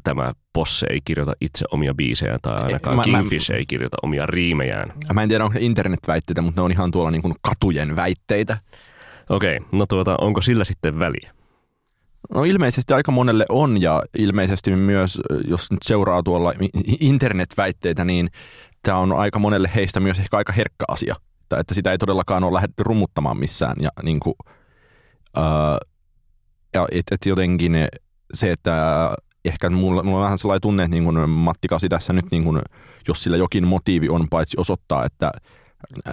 tämä 0.04 0.32
Posse 0.52 0.86
ei 0.90 1.00
kirjoita 1.04 1.32
itse 1.40 1.64
omia 1.70 1.94
biisejä 1.94 2.38
tai 2.42 2.62
ainakaan 2.62 2.96
mä, 2.96 3.02
Kingfish 3.02 3.50
mä, 3.50 3.56
ei 3.56 3.66
kirjoita 3.66 3.96
omia 4.02 4.26
riimejään. 4.26 4.92
Mä 5.12 5.22
en 5.22 5.28
tiedä, 5.28 5.44
onko 5.44 5.54
ne 5.54 5.60
internet-väitteitä, 5.64 6.42
mutta 6.42 6.60
ne 6.60 6.64
on 6.64 6.72
ihan 6.72 6.90
tuolla 6.90 7.10
niin 7.10 7.22
kuin 7.22 7.34
katujen 7.40 7.96
väitteitä. 7.96 8.58
Okei, 9.28 9.56
okay, 9.56 9.68
no 9.72 9.86
tuota, 9.86 10.16
onko 10.20 10.42
sillä 10.42 10.64
sitten 10.64 10.98
väliä? 10.98 11.32
No 12.34 12.44
ilmeisesti 12.44 12.94
aika 12.94 13.12
monelle 13.12 13.46
on 13.48 13.82
ja 13.82 14.02
ilmeisesti 14.18 14.76
myös, 14.76 15.20
jos 15.48 15.70
nyt 15.70 15.82
seuraa 15.82 16.22
tuolla 16.22 16.52
internet-väitteitä, 17.00 18.04
niin 18.04 18.30
tämä 18.82 18.98
on 18.98 19.12
aika 19.12 19.38
monelle 19.38 19.70
heistä 19.74 20.00
myös 20.00 20.18
ehkä 20.18 20.36
aika 20.36 20.52
herkkä 20.52 20.84
asia. 20.88 21.16
Että 21.58 21.74
sitä 21.74 21.92
ei 21.92 21.98
todellakaan 21.98 22.44
ole 22.44 22.54
lähdetty 22.54 22.82
rummuttamaan 22.82 23.38
missään. 23.38 23.76
Ja 23.80 23.90
niin 24.02 24.20
kuin, 24.20 24.34
uh, 25.36 25.88
ja 26.74 26.86
et, 26.92 27.04
et 27.10 27.26
jotenkin 27.26 27.72
se, 28.34 28.52
että 28.52 29.10
ehkä 29.44 29.70
mulla, 29.70 30.02
mulla 30.02 30.18
on 30.18 30.24
vähän 30.24 30.38
sellainen 30.38 30.60
tunne, 30.60 30.82
että 30.82 30.94
niin 30.94 31.04
kuin 31.04 31.30
Matti 31.30 31.68
Kasi 31.68 31.88
tässä 31.88 32.12
nyt, 32.12 32.26
niin 32.30 32.44
kuin, 32.44 32.62
jos 33.08 33.22
sillä 33.22 33.36
jokin 33.36 33.66
motiivi 33.66 34.08
on, 34.08 34.28
paitsi 34.30 34.56
osoittaa, 34.60 35.04
että 35.04 35.30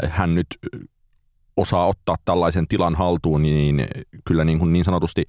hän 0.09 0.35
nyt 0.35 0.47
osaa 1.57 1.87
ottaa 1.87 2.15
tällaisen 2.25 2.67
tilan 2.67 2.95
haltuun, 2.95 3.41
niin 3.41 3.87
kyllä 4.25 4.45
niin, 4.45 4.59
kuin 4.59 4.73
niin 4.73 4.85
sanotusti 4.85 5.25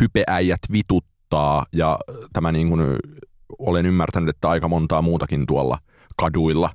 hypeäijät 0.00 0.60
vituttaa 0.72 1.66
ja 1.72 1.98
tämä 2.32 2.52
niin 2.52 2.68
kuin, 2.68 2.80
olen 3.58 3.86
ymmärtänyt, 3.86 4.28
että 4.28 4.48
aika 4.50 4.68
montaa 4.68 5.02
muutakin 5.02 5.46
tuolla 5.46 5.78
kaduilla 6.16 6.70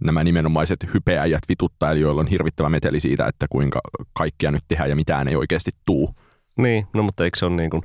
nämä 0.00 0.24
nimenomaiset 0.24 0.86
hypeäijät 0.94 1.42
vituttaa, 1.48 1.90
eli 1.90 2.00
joilla 2.00 2.20
on 2.20 2.26
hirvittävä 2.26 2.68
meteli 2.68 3.00
siitä, 3.00 3.26
että 3.26 3.46
kuinka 3.50 3.80
kaikkia 4.12 4.50
nyt 4.50 4.64
tehdään 4.68 4.90
ja 4.90 4.96
mitään 4.96 5.28
ei 5.28 5.36
oikeasti 5.36 5.70
tuu. 5.84 6.14
Niin, 6.58 6.86
no 6.94 7.02
mutta 7.02 7.24
eikö 7.24 7.38
se 7.38 7.46
ole 7.46 7.56
niin 7.56 7.70
kuin, 7.70 7.82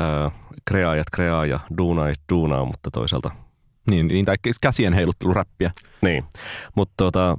äh, 0.00 0.32
kreaajat 0.64 1.06
kreaa 1.12 1.46
ja 1.46 1.60
duunaajat 1.78 2.20
duunaa, 2.32 2.64
mutta 2.64 2.90
toisaalta... 2.90 3.30
Niin, 3.90 4.08
niin 4.08 4.24
tai 4.24 4.36
käsien 4.60 4.92
heilutteluräppiä. 4.92 5.70
Niin, 6.02 6.24
mutta 6.74 6.94
tota, 6.96 7.36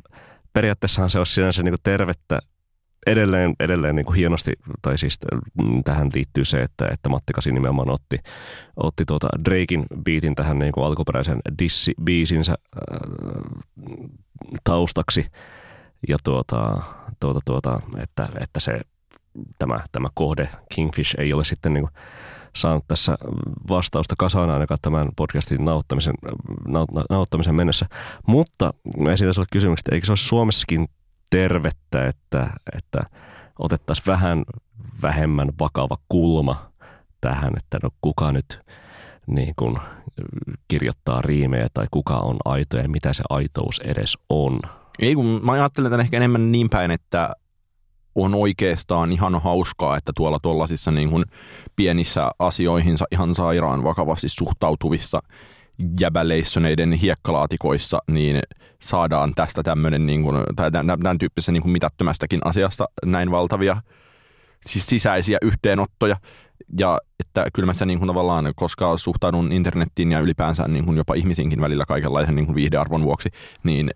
periaatteessahan 0.53 1.09
se 1.09 1.17
olisi 1.17 1.33
sinänsä 1.33 1.63
niin 1.63 1.71
kuin 1.71 1.83
tervettä 1.83 2.39
edelleen, 3.07 3.53
edelleen 3.59 3.95
niin 3.95 4.05
kuin 4.05 4.15
hienosti, 4.15 4.51
tai 4.81 4.97
siis 4.97 5.19
tähän 5.85 6.09
liittyy 6.13 6.45
se, 6.45 6.61
että, 6.61 6.87
että 6.91 7.09
Matti 7.09 7.33
Kasi 7.33 7.51
nimenomaan 7.51 7.89
otti, 7.89 8.17
otti 8.77 9.05
tuota 9.05 9.27
Drakein 9.45 9.85
biitin 10.03 10.35
tähän 10.35 10.59
niin 10.59 10.71
kuin 10.71 10.85
alkuperäisen 10.85 11.39
dissi-biisinsä 11.59 12.53
äh, 12.53 12.99
taustaksi, 14.63 15.25
ja 16.07 16.17
tuota, 16.23 16.81
tuota, 17.19 17.39
tuota, 17.45 17.79
että, 17.97 18.29
että 18.39 18.59
se 18.59 18.81
tämä, 19.59 19.79
tämä 19.91 20.07
kohde 20.13 20.49
Kingfish 20.75 21.15
ei 21.17 21.33
ole 21.33 21.43
sitten 21.43 21.73
niin 21.73 21.83
kuin 21.83 21.93
saanut 22.55 22.83
tässä 22.87 23.17
vastausta 23.69 24.15
kasaan 24.17 24.49
ainakaan 24.49 24.79
tämän 24.81 25.09
podcastin 25.15 25.65
nauttamisen, 25.65 26.13
naut, 26.67 26.89
nauttamisen 27.09 27.55
mennessä. 27.55 27.85
Mutta 28.27 28.73
mä 28.97 29.11
esitän 29.11 29.33
sinulle 29.33 29.47
kysymyksen, 29.51 29.81
että 29.81 29.95
eikö 29.95 30.05
se 30.05 30.11
ole 30.11 30.17
Suomessakin 30.17 30.87
tervettä, 31.33 32.07
että, 32.07 32.49
että 32.75 33.03
otettaisiin 33.59 34.05
vähän 34.07 34.43
vähemmän 35.01 35.49
vakava 35.59 35.97
kulma 36.09 36.71
tähän, 37.21 37.53
että 37.57 37.79
no 37.83 37.89
kuka 38.01 38.31
nyt 38.31 38.59
niin 39.27 39.53
kuin 39.55 39.77
kirjoittaa 40.67 41.21
riimejä 41.21 41.67
tai 41.73 41.87
kuka 41.91 42.17
on 42.17 42.37
aito 42.45 42.77
ja 42.77 42.89
mitä 42.89 43.13
se 43.13 43.23
aitous 43.29 43.79
edes 43.79 44.17
on. 44.29 44.59
Ei 44.99 45.15
kun 45.15 45.39
mä 45.43 45.51
ajattelen 45.51 45.91
tämän 45.91 46.03
ehkä 46.03 46.17
enemmän 46.17 46.51
niin 46.51 46.69
päin, 46.69 46.91
että 46.91 47.35
on 48.15 48.35
oikeastaan 48.35 49.11
ihan 49.11 49.41
hauskaa, 49.41 49.97
että 49.97 50.11
tuolla 50.17 50.39
tuollaisissa 50.39 50.91
niin 50.91 51.09
kuin 51.09 51.25
pienissä 51.75 52.31
asioihinsa 52.39 53.05
ihan 53.11 53.35
sairaan 53.35 53.83
vakavasti 53.83 54.29
suhtautuvissa 54.29 55.19
jäbäleissöneiden 55.99 56.91
hiekkalaatikoissa, 56.93 57.99
niin 58.11 58.39
saadaan 58.81 59.33
tästä 59.35 59.63
tämmöinen, 59.63 60.05
niin 60.05 60.23
kuin, 60.23 60.43
tai 60.55 60.71
tämän, 60.71 61.17
tyyppisessä 61.17 61.51
niin 61.51 61.63
kuin 61.63 61.71
mitättömästäkin 61.71 62.39
asiasta 62.45 62.85
näin 63.05 63.31
valtavia 63.31 63.77
siis 64.65 64.85
sisäisiä 64.85 65.37
yhteenottoja. 65.41 66.15
Ja 66.77 66.99
että 67.19 67.45
kyllä 67.53 67.65
mä 67.65 67.73
se 67.73 67.85
niin 67.85 67.99
kuin 67.99 68.07
tavallaan, 68.07 68.53
koska 68.55 68.97
suhtaudun 68.97 69.51
internettiin 69.51 70.11
ja 70.11 70.19
ylipäänsä 70.19 70.67
niin 70.67 70.85
kuin 70.85 70.97
jopa 70.97 71.13
ihmisinkin 71.13 71.61
välillä 71.61 71.85
kaikenlaisen 71.85 72.35
niin 72.35 72.45
kuin 72.45 72.55
viihdearvon 72.55 73.03
vuoksi, 73.03 73.29
niin 73.63 73.89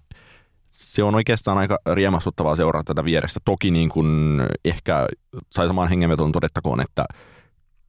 se 0.70 1.04
on 1.04 1.16
oikeastaan 1.16 1.58
aika 1.58 1.80
riemastuttavaa 1.94 2.56
seurata 2.56 2.84
tätä 2.84 3.06
vierestä. 3.06 3.40
Toki 3.46 3.72
niin 3.72 3.90
kuin 3.90 4.42
ehkä 4.66 5.08
sai 5.50 5.68
samaan 5.68 5.90
hengenveton 5.90 6.32
todettakoon, 6.32 6.82
että 6.82 7.06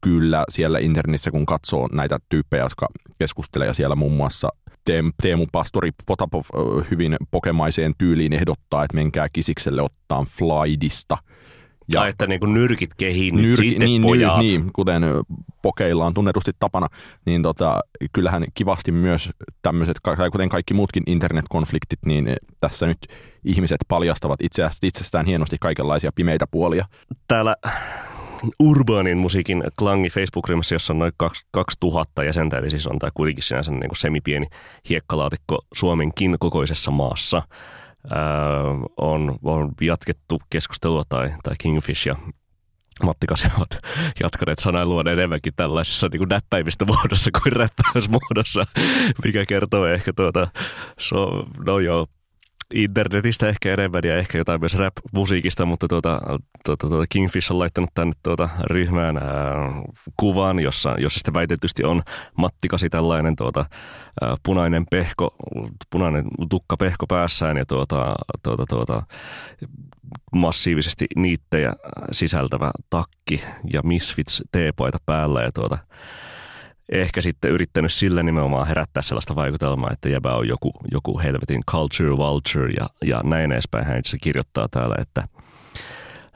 kyllä 0.00 0.44
siellä 0.48 0.78
internetissä, 0.78 1.30
kun 1.30 1.46
katsoo 1.46 1.88
näitä 1.92 2.18
tyyppejä, 2.28 2.62
jotka 2.62 2.86
keskustelee 3.18 3.74
siellä 3.74 3.94
muun 3.94 4.12
muassa 4.12 4.48
Teemu 5.22 5.46
Pastori 5.52 5.90
Potapov 6.06 6.42
hyvin 6.90 7.16
pokemaiseen 7.30 7.92
tyyliin 7.98 8.32
ehdottaa, 8.32 8.84
että 8.84 8.94
menkää 8.94 9.28
kisikselle 9.32 9.82
ottaa 9.82 10.24
Flydista– 10.38 11.16
ja 11.94 12.06
että 12.06 12.26
niin 12.26 12.40
kuin 12.40 12.54
nyrkit 12.54 12.90
kehiin 12.96 13.36
nyrki, 13.36 13.68
sitten 13.68 13.86
niin, 13.86 14.02
pojat. 14.02 14.38
Niin, 14.38 14.70
kuten 14.72 15.02
pokeilla 15.62 16.06
on 16.06 16.14
tunnetusti 16.14 16.52
tapana, 16.58 16.86
niin 17.26 17.42
tota, 17.42 17.80
kyllähän 18.12 18.44
kivasti 18.54 18.92
myös 18.92 19.30
tämmöiset, 19.62 19.96
kuten 20.32 20.48
kaikki 20.48 20.74
muutkin 20.74 21.02
internetkonfliktit, 21.06 21.98
niin 22.06 22.36
tässä 22.60 22.86
nyt 22.86 22.98
ihmiset 23.44 23.78
paljastavat 23.88 24.40
itseästä, 24.42 24.86
itsestään 24.86 25.26
hienosti 25.26 25.56
kaikenlaisia 25.60 26.10
pimeitä 26.14 26.46
puolia. 26.50 26.84
Täällä 27.28 27.56
urbaanin 28.58 29.18
musiikin 29.18 29.62
klangi 29.78 30.10
Facebook-ryhmässä, 30.10 30.74
jossa 30.74 30.92
on 30.92 30.98
noin 30.98 31.12
2000 31.50 32.24
jäsentä, 32.24 32.58
eli 32.58 32.70
siis 32.70 32.86
on 32.86 32.98
tämä 32.98 33.10
kuitenkin 33.14 33.44
sinänsä 33.44 33.70
niin 33.70 33.88
kuin 33.88 33.96
semipieni 33.96 34.46
hiekkalaatikko 34.88 35.58
Suomenkin 35.74 36.36
kokoisessa 36.38 36.90
maassa– 36.90 37.42
on, 38.96 39.38
on 39.42 39.72
jatkettu 39.80 40.40
keskustelua 40.50 41.02
tai, 41.08 41.30
tai 41.42 41.54
Kingfish 41.58 42.06
ja 42.06 42.16
Matti 43.02 43.26
Kasi 43.26 43.44
ovat 43.56 43.78
jatkaneet 44.22 44.58
sanailua 44.58 45.02
enemmänkin 45.12 45.52
tällaisessa 45.56 46.08
niin 46.08 46.18
kuin 46.18 46.28
näppäimistä 46.28 46.84
muodossa 46.84 47.30
kuin 47.30 47.52
räppäysmuodossa, 47.52 48.64
mikä 49.24 49.46
kertoo 49.46 49.86
ehkä 49.86 50.12
tuota, 50.12 50.48
so, 50.98 51.46
no 51.66 51.78
joo, 51.78 52.06
internetistä 52.74 53.48
ehkä 53.48 53.72
enemmän 53.72 54.02
ja 54.04 54.16
ehkä 54.16 54.38
jotain 54.38 54.60
myös 54.60 54.74
rap-musiikista, 54.74 55.66
mutta 55.66 55.88
tuota, 55.88 56.20
tuota, 56.64 56.88
tuota 56.88 57.06
Kingfish 57.08 57.52
on 57.52 57.58
laittanut 57.58 57.90
tänne 57.94 58.12
tuota 58.22 58.48
ryhmään 58.70 59.16
ää, 59.16 59.24
kuvan, 60.16 60.60
jossa, 60.60 60.94
jossa 60.98 61.18
sitten 61.18 61.34
väitetysti 61.34 61.84
on 61.84 62.02
Mattikasi 62.36 62.90
tällainen 62.90 63.36
tuota, 63.36 63.64
ää, 64.20 64.36
punainen 64.42 64.86
pehko, 64.90 65.36
punainen 65.90 66.24
tukka 66.50 66.76
pehko 66.76 67.06
päässään 67.06 67.56
ja 67.56 67.66
tuota, 67.66 68.14
tuota, 68.42 68.64
tuota, 68.68 69.02
massiivisesti 70.36 71.06
niittejä 71.16 71.72
sisältävä 72.12 72.70
takki 72.90 73.42
ja 73.72 73.82
Misfits 73.82 74.42
teepaita 74.52 74.98
päällä 75.06 75.42
ja 75.42 75.52
tuota, 75.52 75.78
ehkä 76.92 77.20
sitten 77.20 77.50
yrittänyt 77.50 77.92
sillä 77.92 78.22
nimenomaan 78.22 78.66
herättää 78.66 79.02
sellaista 79.02 79.34
vaikutelmaa, 79.34 79.90
että 79.92 80.08
jäbä 80.08 80.34
on 80.34 80.48
joku, 80.48 80.72
joku 80.92 81.18
helvetin 81.18 81.62
culture 81.70 82.16
vulture 82.16 82.72
ja, 82.72 82.90
ja 83.04 83.20
näin 83.24 83.52
edespäin. 83.52 83.86
Hän 83.86 83.98
itse 83.98 84.18
kirjoittaa 84.22 84.68
täällä, 84.70 84.94
että 84.98 85.28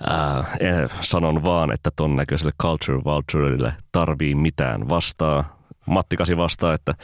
ää, 0.06 0.44
eh, 0.60 0.90
sanon 1.00 1.44
vaan, 1.44 1.72
että 1.72 1.90
ton 1.96 2.16
näköiselle 2.16 2.52
culture 2.62 3.04
vulturelle 3.04 3.74
tarvii 3.92 4.34
mitään 4.34 4.88
vastaa. 4.88 5.56
Matti 5.86 6.16
Kasi 6.16 6.36
vastaa, 6.36 6.74
että 6.74 6.94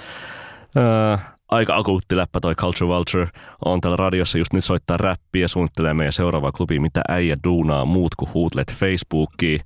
ää, 0.76 1.18
aika 1.48 1.76
akuutti 1.76 2.16
läppä 2.16 2.40
toi 2.40 2.54
Culture 2.54 2.88
Vulture. 2.88 3.28
On 3.64 3.80
täällä 3.80 3.96
radiossa 3.96 4.38
just 4.38 4.52
nyt 4.52 4.64
soittaa 4.64 4.96
räppiä 4.96 5.48
suunnittelee 5.48 5.94
meidän 5.94 6.12
seuraavaa 6.12 6.52
klubi, 6.52 6.78
mitä 6.78 7.00
äijä 7.08 7.36
duunaa 7.44 7.84
muut 7.84 8.14
kuin 8.14 8.34
huutlet 8.34 8.74
Facebookiin. 8.74 9.60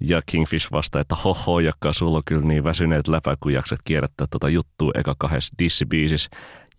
Ja 0.00 0.22
Kingfish 0.26 0.72
vastaa, 0.72 1.00
että 1.00 1.14
hoho, 1.14 1.60
joka 1.60 1.92
sulla 1.92 2.16
on 2.16 2.22
kyllä 2.26 2.46
niin 2.46 2.64
väsyneet 2.64 3.08
läpä, 3.08 3.34
kun 3.40 3.52
jaksat 3.52 3.78
kierrättää 3.84 4.26
tota 4.30 4.48
juttua 4.48 4.90
eka 4.94 5.14
kahdessa 5.18 5.54
dissibiisissä. 5.58 6.30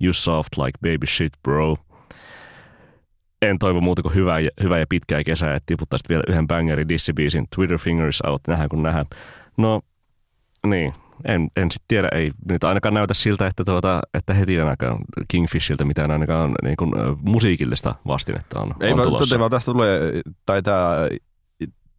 You 0.04 0.13
soft 0.13 0.50
like 0.58 0.80
baby 0.82 1.08
shit, 1.08 1.34
bro. 1.44 1.75
En 3.42 3.60
toivo 3.60 3.82
muuta 3.82 4.01
kuin 4.01 4.16
hyvää 4.16 4.40
ja, 4.40 4.50
hyvää 4.63 4.80
ja 4.80 4.86
pitkää 4.90 5.24
kesää, 5.24 5.56
että 5.56 5.66
tiputtaisit 5.66 6.10
vielä 6.10 6.24
yhden 6.28 6.48
bangerin 6.48 6.90
dissibiisin. 6.90 7.46
Twitter 7.56 7.78
fingers 7.78 8.22
out, 8.28 8.42
nähdään 8.48 8.70
kun 8.70 8.84
nähdään. 8.84 9.06
No, 9.58 9.82
niin, 10.68 10.94
en, 11.25 11.50
en 11.56 11.72
sitten 11.72 11.88
tiedä, 11.88 12.10
ei 12.16 12.32
nyt 12.50 12.63
ainakaan 12.63 12.94
näytä 12.94 13.13
siltä, 13.13 13.48
että, 13.48 13.63
tuota, 13.63 14.01
että 14.13 14.34
heti 14.34 14.60
ainakaan 14.60 14.98
Kingfishiltä 15.28 15.86
mitään 15.86 16.12
ainakaan 16.12 16.51
niin 16.63 16.78
kuin, 16.78 16.92
musiikillista 17.22 17.96
vastinetta 18.08 18.60
on, 18.60 18.74
Ei 18.80 18.92
on 18.92 18.98
vaan, 18.98 19.08
tulossa. 19.08 19.25
totta, 19.25 19.40
vaan 19.40 19.51
tästä 19.51 19.72
tulee, 19.72 20.22
tai 20.46 20.62
tämä 20.62 21.08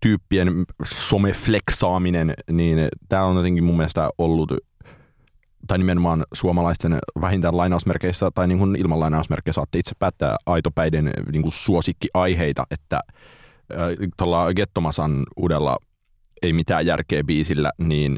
tyyppien 0.02 0.64
somefleksaaminen, 0.84 2.34
niin 2.50 2.78
tämä 3.08 3.24
on 3.24 3.36
jotenkin 3.36 3.64
mun 3.64 3.76
mielestä 3.76 4.10
ollut, 4.18 4.52
tai 5.66 5.78
nimenomaan 5.78 6.24
suomalaisten 6.34 6.98
vähintään 7.20 7.56
lainausmerkeissä 7.56 8.30
tai 8.34 8.48
niin 8.48 8.58
kuin 8.58 8.76
ilman 8.76 9.00
lainausmerkkejä 9.00 9.52
saatte 9.52 9.78
itse 9.78 9.94
päättää 9.98 10.36
aitopäiden 10.46 11.10
niin 11.32 11.42
kuin 11.42 11.52
suosikkiaiheita, 11.52 12.64
että 12.70 13.00
tuolla 14.16 14.54
Gettomasan 14.54 15.22
uudella 15.36 15.76
ei 16.42 16.52
mitään 16.52 16.86
järkeä 16.86 17.24
biisillä, 17.24 17.72
niin 17.78 18.16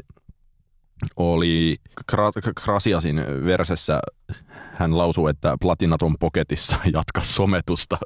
oli 1.15 1.75
Kra- 2.11 2.53
Krasiasin 2.63 3.15
versessä, 3.45 3.99
hän 4.73 4.97
lausuu, 4.97 5.27
että 5.27 5.57
platinaton 5.61 6.15
poketissa 6.19 6.77
jatka 6.93 7.21
sometusta, 7.21 7.97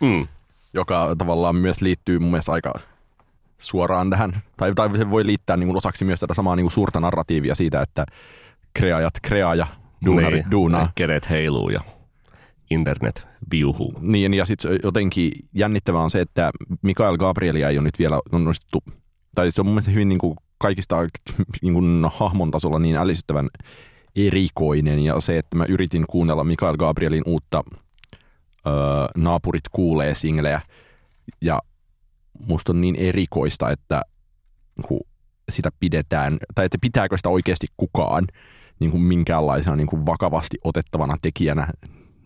Mm. 0.00 0.28
Joka 0.76 1.14
tavallaan 1.18 1.56
myös 1.56 1.80
liittyy 1.80 2.18
mun 2.18 2.30
mielestä 2.30 2.52
aika 2.52 2.72
suoraan 3.58 4.10
tähän, 4.10 4.42
tai, 4.56 4.74
tai 4.74 4.98
se 4.98 5.10
voi 5.10 5.26
liittää 5.26 5.56
niin 5.56 5.66
kuin 5.66 5.76
osaksi 5.76 6.04
myös 6.04 6.20
tätä 6.20 6.34
samaa 6.34 6.56
niin 6.56 6.64
kuin 6.64 6.72
suurta 6.72 7.00
narratiivia 7.00 7.54
siitä, 7.54 7.82
että 7.82 8.06
kreajat 8.74 9.14
kreaa 9.22 9.54
ja 9.54 9.66
duunarit 10.04 10.44
niin, 10.44 10.50
duunaa. 10.50 10.92
Kereet 10.94 11.30
heiluu 11.30 11.70
ja 11.70 11.80
internet 12.70 13.26
viuhuu. 13.50 13.94
Niin, 14.00 14.34
ja 14.34 14.44
sitten 14.44 14.78
jotenkin 14.82 15.32
jännittävää 15.52 16.00
on 16.00 16.10
se, 16.10 16.20
että 16.20 16.50
Mikael 16.82 17.16
Gabrielia 17.16 17.68
ei 17.68 17.78
ole 17.78 17.84
nyt 17.84 17.98
vielä 17.98 18.20
onnistuttu, 18.32 18.84
tai 19.34 19.50
se 19.50 19.60
on 19.60 19.66
mun 19.66 19.74
mielestä 19.74 19.90
hyvin 19.90 20.08
niin 20.08 20.18
kuin 20.18 20.36
kaikista 20.58 20.96
niin 21.62 21.74
kuin 21.74 22.04
hahmon 22.12 22.50
tasolla 22.50 22.78
niin 22.78 22.96
ällistyttävän 22.96 23.48
erikoinen, 24.16 24.98
ja 24.98 25.20
se, 25.20 25.38
että 25.38 25.56
mä 25.56 25.64
yritin 25.68 26.04
kuunnella 26.08 26.44
Mikael 26.44 26.76
Gabrielin 26.76 27.22
uutta 27.26 27.64
öö, 28.66 28.72
Naapurit 29.16 29.68
kuulee 29.72 30.14
singlejä, 30.14 30.60
ja 31.40 31.62
musta 32.46 32.72
on 32.72 32.80
niin 32.80 32.96
erikoista, 32.96 33.70
että 33.70 34.02
kun 34.88 35.00
sitä 35.48 35.70
pidetään, 35.80 36.38
tai 36.54 36.64
että 36.64 36.78
pitääkö 36.80 37.16
sitä 37.16 37.28
oikeasti 37.28 37.66
kukaan 37.76 38.26
niin 38.80 38.90
kuin 38.90 39.02
minkäänlaisena 39.02 39.76
niin 39.76 39.86
kuin 39.86 40.06
vakavasti 40.06 40.58
otettavana 40.64 41.16
tekijänä 41.22 41.68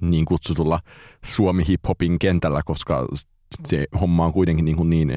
niin 0.00 0.25
kutsutulla 0.25 0.80
Suomi 1.25 1.62
hip-hopin 1.68 2.16
kentällä, 2.20 2.62
koska 2.64 3.06
se 3.68 3.87
homma 4.00 4.25
on 4.25 4.32
kuitenkin 4.32 4.64
niin, 4.64 4.76
kuin 4.76 4.90
niin 4.90 5.14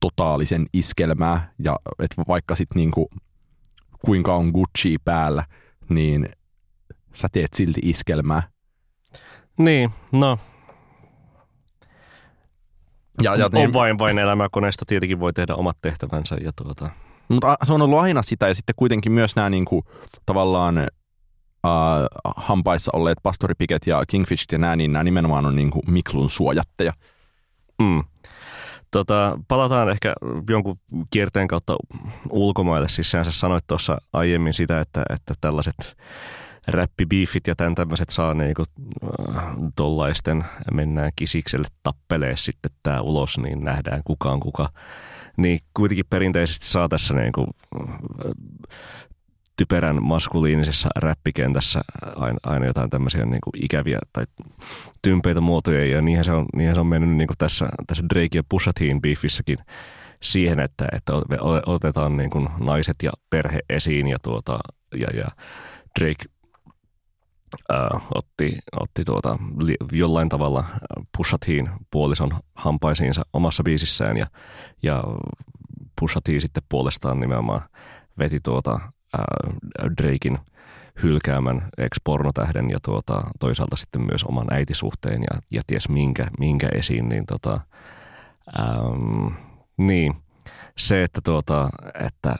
totaalisen 0.00 0.66
iskelmää, 0.72 1.52
ja 1.58 1.78
että 1.98 2.22
vaikka 2.28 2.56
sitten 2.56 2.76
niin 2.76 2.90
kuin, 2.90 3.06
kuinka 4.04 4.34
on 4.34 4.48
Gucci 4.48 4.98
päällä, 5.04 5.44
niin 5.88 6.28
sä 7.14 7.28
teet 7.32 7.54
silti 7.54 7.80
iskelmää. 7.84 8.42
Niin, 9.60 9.90
no 10.12 10.38
Ja, 13.22 13.36
ja 13.36 13.44
on 13.46 13.50
niin, 13.52 13.72
vain 13.72 13.98
vain 13.98 14.18
elämäkoneesta 14.18 14.84
tietenkin 14.88 15.20
voi 15.20 15.32
tehdä 15.32 15.54
omat 15.54 15.76
tehtävänsä 15.82 16.36
ja 16.40 16.52
tuota, 16.56 16.90
mutta 17.28 17.56
se 17.62 17.72
on 17.72 17.82
ollut 17.82 17.98
aina 17.98 18.22
sitä, 18.22 18.48
ja 18.48 18.54
sitten 18.54 18.74
kuitenkin 18.76 19.12
myös 19.12 19.36
nämä 19.36 19.50
niin 19.50 19.64
kuin, 19.64 19.82
tavallaan 20.26 20.78
äh, 20.78 20.86
hampaissa 22.36 22.90
olleet 22.94 23.18
Pastori 23.22 23.54
Piket 23.58 23.86
ja 23.86 24.04
Kingfishit 24.08 24.52
ja 24.52 24.58
nämä, 24.58 24.76
niin 24.76 24.92
nämä 24.92 25.04
nimenomaan 25.04 25.46
on 25.46 25.56
niin 25.56 25.70
kuin 25.70 25.82
Miklun 25.86 26.30
suojatteja. 26.30 26.92
Mm. 27.78 28.04
Tota, 28.90 29.38
palataan 29.48 29.88
ehkä 29.88 30.14
jonkun 30.50 30.78
kierteen 31.10 31.48
kautta 31.48 31.76
ulkomaille. 32.30 32.88
Siis 32.88 33.12
sanoit 33.30 33.66
tuossa 33.66 33.98
aiemmin 34.12 34.54
sitä, 34.54 34.80
että, 34.80 35.02
että 35.10 35.34
tällaiset 35.40 35.96
räppibiifit 36.68 37.46
ja 37.46 37.56
tämän 37.56 37.74
tämmöiset 37.74 38.10
saa 38.10 38.34
niinku, 38.34 38.64
äh, 39.36 39.44
tollaisten 39.76 40.44
mennään 40.72 41.12
kisikselle 41.16 41.68
tappelee 41.82 42.36
sitten 42.36 42.70
tää 42.82 43.00
ulos, 43.00 43.38
niin 43.38 43.64
nähdään 43.64 44.02
kuka 44.04 44.32
on 44.32 44.40
kuka. 44.40 44.68
Niin 45.36 45.60
kuitenkin 45.74 46.04
perinteisesti 46.10 46.66
saa 46.66 46.88
tässä 46.88 47.14
niinku, 47.14 47.46
äh, 47.80 47.94
typerän 49.56 50.02
maskuliinisessa 50.02 50.88
räppikentässä 50.96 51.80
aina, 52.16 52.38
aina 52.42 52.66
jotain 52.66 52.90
tämmöisiä 52.90 53.24
niin 53.24 53.40
kuin 53.44 53.64
ikäviä 53.64 53.98
tai 54.12 54.24
tympeitä 55.02 55.40
muotoja 55.40 55.86
ja 55.86 56.02
niinhän 56.02 56.24
se 56.24 56.32
on, 56.32 56.46
niinhän 56.56 56.74
se 56.74 56.80
on 56.80 56.86
mennyt 56.86 57.10
niin 57.10 57.26
kuin 57.26 57.38
tässä, 57.38 57.68
tässä 57.86 58.02
Drake 58.14 58.28
ja 58.34 58.42
Pusha 58.48 58.72
T:in 58.74 59.00
beefissäkin 59.00 59.58
siihen, 60.22 60.60
että, 60.60 60.84
että 60.92 61.12
otetaan 61.66 62.16
niin 62.16 62.30
kuin 62.30 62.48
naiset 62.60 62.96
ja 63.02 63.12
perhe 63.30 63.60
esiin 63.70 64.06
ja, 64.06 64.18
tuota, 64.22 64.58
ja, 64.94 65.08
ja 65.14 65.26
Drake 66.00 66.24
ää, 67.68 68.00
otti, 68.14 68.58
otti 68.80 69.04
tuota, 69.04 69.38
li, 69.62 69.76
jollain 69.92 70.28
tavalla 70.28 70.64
Pusha 71.16 71.38
T:in 71.38 71.70
puolison 71.90 72.30
hampaisiinsa 72.54 73.22
omassa 73.32 73.62
biisissään 73.62 74.16
ja, 74.16 74.26
ja 74.82 75.04
Pusha 76.00 76.20
T 76.20 76.28
sitten 76.38 76.62
puolestaan 76.68 77.20
nimenomaan 77.20 77.62
veti 78.18 78.40
tuota 78.40 78.80
ää, 79.18 79.24
Drakein 80.02 80.38
hylkäämän 81.02 81.68
ex-pornotähden 81.78 82.70
ja 82.70 82.78
tuota, 82.84 83.22
toisaalta 83.40 83.76
sitten 83.76 84.02
myös 84.02 84.24
oman 84.24 84.46
äitisuhteen 84.50 85.22
ja, 85.22 85.40
ja 85.50 85.62
ties 85.66 85.88
minkä, 85.88 86.26
minkä 86.38 86.68
esiin, 86.74 87.08
niin 87.08 87.26
tota, 87.26 87.60
äm, 88.58 89.32
niin, 89.76 90.14
se, 90.78 91.02
että, 91.02 91.20
tuota, 91.24 91.70
että 92.00 92.36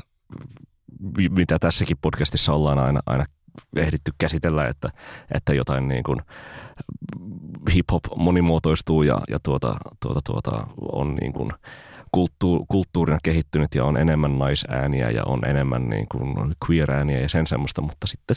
mitä 1.31 1.59
tässäkin 1.59 1.97
podcastissa 2.03 2.53
ollaan 2.53 2.79
aina, 2.79 3.01
aina 3.07 3.25
ehditty 3.77 4.13
käsitellä, 4.19 4.69
että, 4.69 4.89
että 5.35 5.55
jotain 5.55 5.89
niin 5.89 6.03
kuin 6.03 6.21
hip-hop 7.71 8.17
monimuotoistuu 8.17 9.03
ja, 9.03 9.21
ja 9.29 9.39
tuota, 9.43 9.77
tuota, 10.03 10.21
tuota, 10.25 10.67
on 10.93 11.15
niin 11.15 11.33
kuin 11.33 11.53
kulttuur, 12.13 12.65
kulttuurina 12.69 13.19
kehittynyt 13.23 13.75
ja 13.75 13.85
on 13.85 13.97
enemmän 13.97 14.39
naisääniä 14.39 15.11
ja 15.11 15.25
on 15.25 15.45
enemmän 15.45 15.89
niin 15.89 16.07
kuin 16.13 16.55
queer-ääniä 16.69 17.21
ja 17.21 17.29
sen 17.29 17.47
semmoista, 17.47 17.83
mutta 17.83 18.07
sitten 18.07 18.37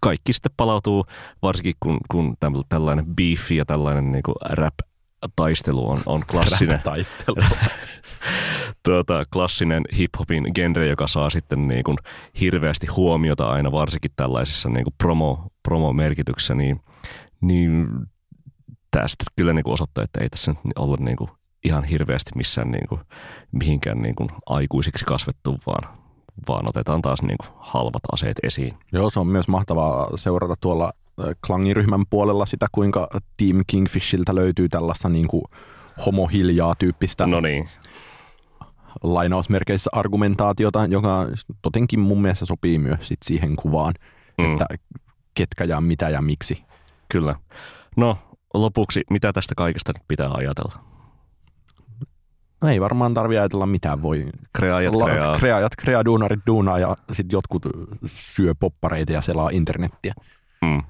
kaikki 0.00 0.32
sitten 0.32 0.52
palautuu, 0.56 1.06
varsinkin 1.42 1.74
kun, 1.80 1.98
kun 2.10 2.36
tällainen 2.68 3.06
beefi 3.16 3.56
ja 3.56 3.64
tällainen 3.64 4.12
niin 4.12 4.22
kuin 4.22 4.34
rap-taistelu 4.50 5.90
on, 5.90 6.02
on 6.06 6.24
klassinen. 6.30 6.80
taistelu. 6.84 7.36
tuota, 8.88 9.24
klassinen 9.32 9.84
hip-hopin 9.92 10.50
genre, 10.54 10.86
joka 10.86 11.06
saa 11.06 11.30
sitten 11.30 11.68
niin 11.68 11.84
kuin 11.84 11.98
hirveästi 12.40 12.86
huomiota 12.86 13.46
aina, 13.46 13.72
varsinkin 13.72 14.10
tällaisessa 14.16 14.68
niin 14.68 14.84
kuin 14.84 14.94
promo, 14.98 15.50
promo-merkityksessä, 15.62 16.54
niin, 16.54 16.80
niin 17.40 17.88
tästä 18.90 19.24
kyllä 19.36 19.52
niin 19.52 19.64
kuin 19.64 19.74
osoittaa, 19.74 20.04
että 20.04 20.20
ei 20.20 20.28
tässä 20.28 20.54
olla 20.76 20.96
niin 21.00 21.16
kuin 21.16 21.30
ihan 21.64 21.84
hirveästi 21.84 22.30
missään 22.34 22.70
niin 22.70 22.88
kuin, 22.88 23.00
mihinkään 23.52 24.02
niin 24.02 24.14
kuin 24.14 24.30
aikuisiksi 24.46 25.04
kasvettu, 25.04 25.58
vaan, 25.66 25.98
vaan 26.48 26.68
otetaan 26.68 27.02
taas 27.02 27.22
niin 27.22 27.38
kuin 27.38 27.56
halvat 27.58 28.02
aseet 28.12 28.36
esiin. 28.42 28.74
Joo, 28.92 29.10
se 29.10 29.20
on 29.20 29.26
myös 29.26 29.48
mahtavaa 29.48 30.16
seurata 30.16 30.54
tuolla 30.60 30.92
klangiryhmän 31.46 32.04
puolella 32.10 32.46
sitä, 32.46 32.66
kuinka 32.72 33.08
Team 33.36 33.62
Kingfishiltä 33.66 34.34
löytyy 34.34 34.68
tällaista 34.68 35.08
niin 35.08 35.28
kuin 35.28 35.44
homohiljaa 36.06 36.74
tyyppistä 36.78 37.26
no 37.26 37.40
niin. 37.40 37.68
Lainausmerkeissä 39.02 39.90
argumentaatiota, 39.92 40.86
joka 40.86 41.26
totenkin 41.62 42.00
mun 42.00 42.22
mielestä 42.22 42.46
sopii 42.46 42.78
myös 42.78 43.08
sit 43.08 43.22
siihen 43.24 43.56
kuvaan, 43.56 43.94
mm. 44.38 44.52
että 44.52 44.66
ketkä 45.34 45.64
ja 45.64 45.80
mitä 45.80 46.08
ja 46.08 46.22
miksi. 46.22 46.64
Kyllä. 47.08 47.34
No 47.96 48.18
lopuksi, 48.54 49.04
mitä 49.10 49.32
tästä 49.32 49.54
kaikesta 49.56 49.92
nyt 49.92 50.08
pitää 50.08 50.30
ajatella? 50.30 50.88
No 52.62 52.68
ei 52.68 52.80
varmaan 52.80 53.14
tarvi 53.14 53.38
ajatella 53.38 53.66
mitään. 53.66 54.02
Voi 54.02 54.26
kreaa. 54.52 55.38
kreaajat 55.38 55.72
kreaa, 55.78 56.04
duunarit 56.04 56.40
duunaa 56.46 56.78
ja 56.78 56.96
sitten 57.12 57.36
jotkut 57.36 57.66
syö 58.06 58.54
poppareita 58.60 59.12
ja 59.12 59.22
selaa 59.22 59.50
internettiä. 59.50 60.14
Mm. 60.62 60.82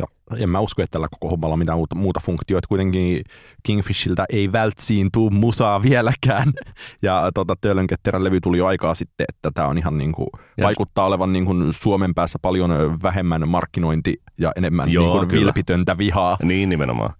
Ja 0.00 0.36
en 0.36 0.50
mä 0.50 0.60
usko, 0.60 0.82
että 0.82 0.92
tällä 0.92 1.08
koko 1.10 1.30
hommalla 1.30 1.52
on 1.52 1.58
mitään 1.58 1.78
muuta, 1.78 1.94
muuta 1.94 2.20
funktioita. 2.20 2.68
Kuitenkin 2.68 3.24
Kingfishiltä 3.62 4.24
ei 4.32 4.52
vältsiin 4.52 5.08
tuu 5.12 5.30
musaa 5.30 5.82
vieläkään. 5.82 6.52
Ja 7.02 7.30
tota, 7.34 7.56
Töölönketterän 7.60 8.24
levy 8.24 8.40
tuli 8.40 8.58
jo 8.58 8.66
aikaa 8.66 8.94
sitten, 8.94 9.26
että 9.28 9.50
tämä 9.54 9.68
on 9.68 9.78
ihan 9.78 9.98
niin 9.98 10.12
kuin, 10.12 10.28
vaikuttaa 10.62 11.06
olevan 11.06 11.32
niin 11.32 11.44
kuin 11.44 11.72
Suomen 11.72 12.14
päässä 12.14 12.38
paljon 12.42 12.98
vähemmän 13.02 13.48
markkinointi 13.48 14.16
ja 14.38 14.52
enemmän 14.56 14.90
Joo, 14.90 15.04
niin 15.04 15.18
kuin 15.18 15.28
kyllä. 15.28 15.40
vilpitöntä 15.40 15.98
vihaa. 15.98 16.36
Niin 16.42 16.68
nimenomaan. 16.68 17.14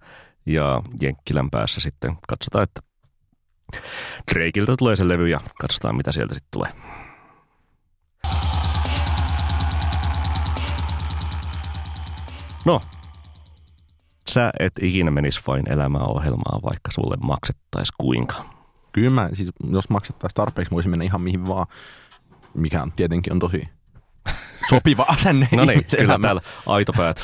Ja 0.47 0.83
Jenkkilän 1.03 1.51
päässä 1.51 1.81
sitten 1.81 2.17
katsotaan, 2.29 2.63
että 2.65 2.81
Drakeilta 4.35 4.77
tulee 4.77 4.97
se 4.97 5.09
levy 5.09 5.29
ja 5.29 5.41
katsotaan, 5.61 5.97
mitä 5.97 6.13
sieltä 6.13 6.35
sitten 6.35 6.49
tulee. 6.51 6.71
No, 12.71 12.81
sä 14.31 14.51
et 14.61 14.73
ikinä 14.83 15.11
menisi 15.11 15.41
vain 15.47 15.73
elämää 15.73 16.03
ohjelmaa, 16.03 16.61
vaikka 16.63 16.91
sulle 16.91 17.17
maksettaisiin 17.23 17.95
kuinka. 17.99 18.45
Kyllä 18.93 19.11
mä, 19.11 19.29
siis 19.33 19.51
jos 19.71 19.91
maksettaisiin 19.91 20.35
tarpeeksi, 20.35 20.71
voisin 20.71 20.91
mennä 20.91 21.05
ihan 21.05 21.21
mihin 21.21 21.49
vaan, 21.49 21.67
mikä 22.55 22.83
on, 22.83 22.93
tietenkin 22.93 23.33
on 23.33 23.39
tosi 23.39 23.69
sopiva 24.71 25.03
asenne. 25.17 25.49
No 25.53 25.65
niin, 25.65 25.85
kyllä 25.97 26.19
täällä 26.23 26.41
aitopäät, 26.67 27.23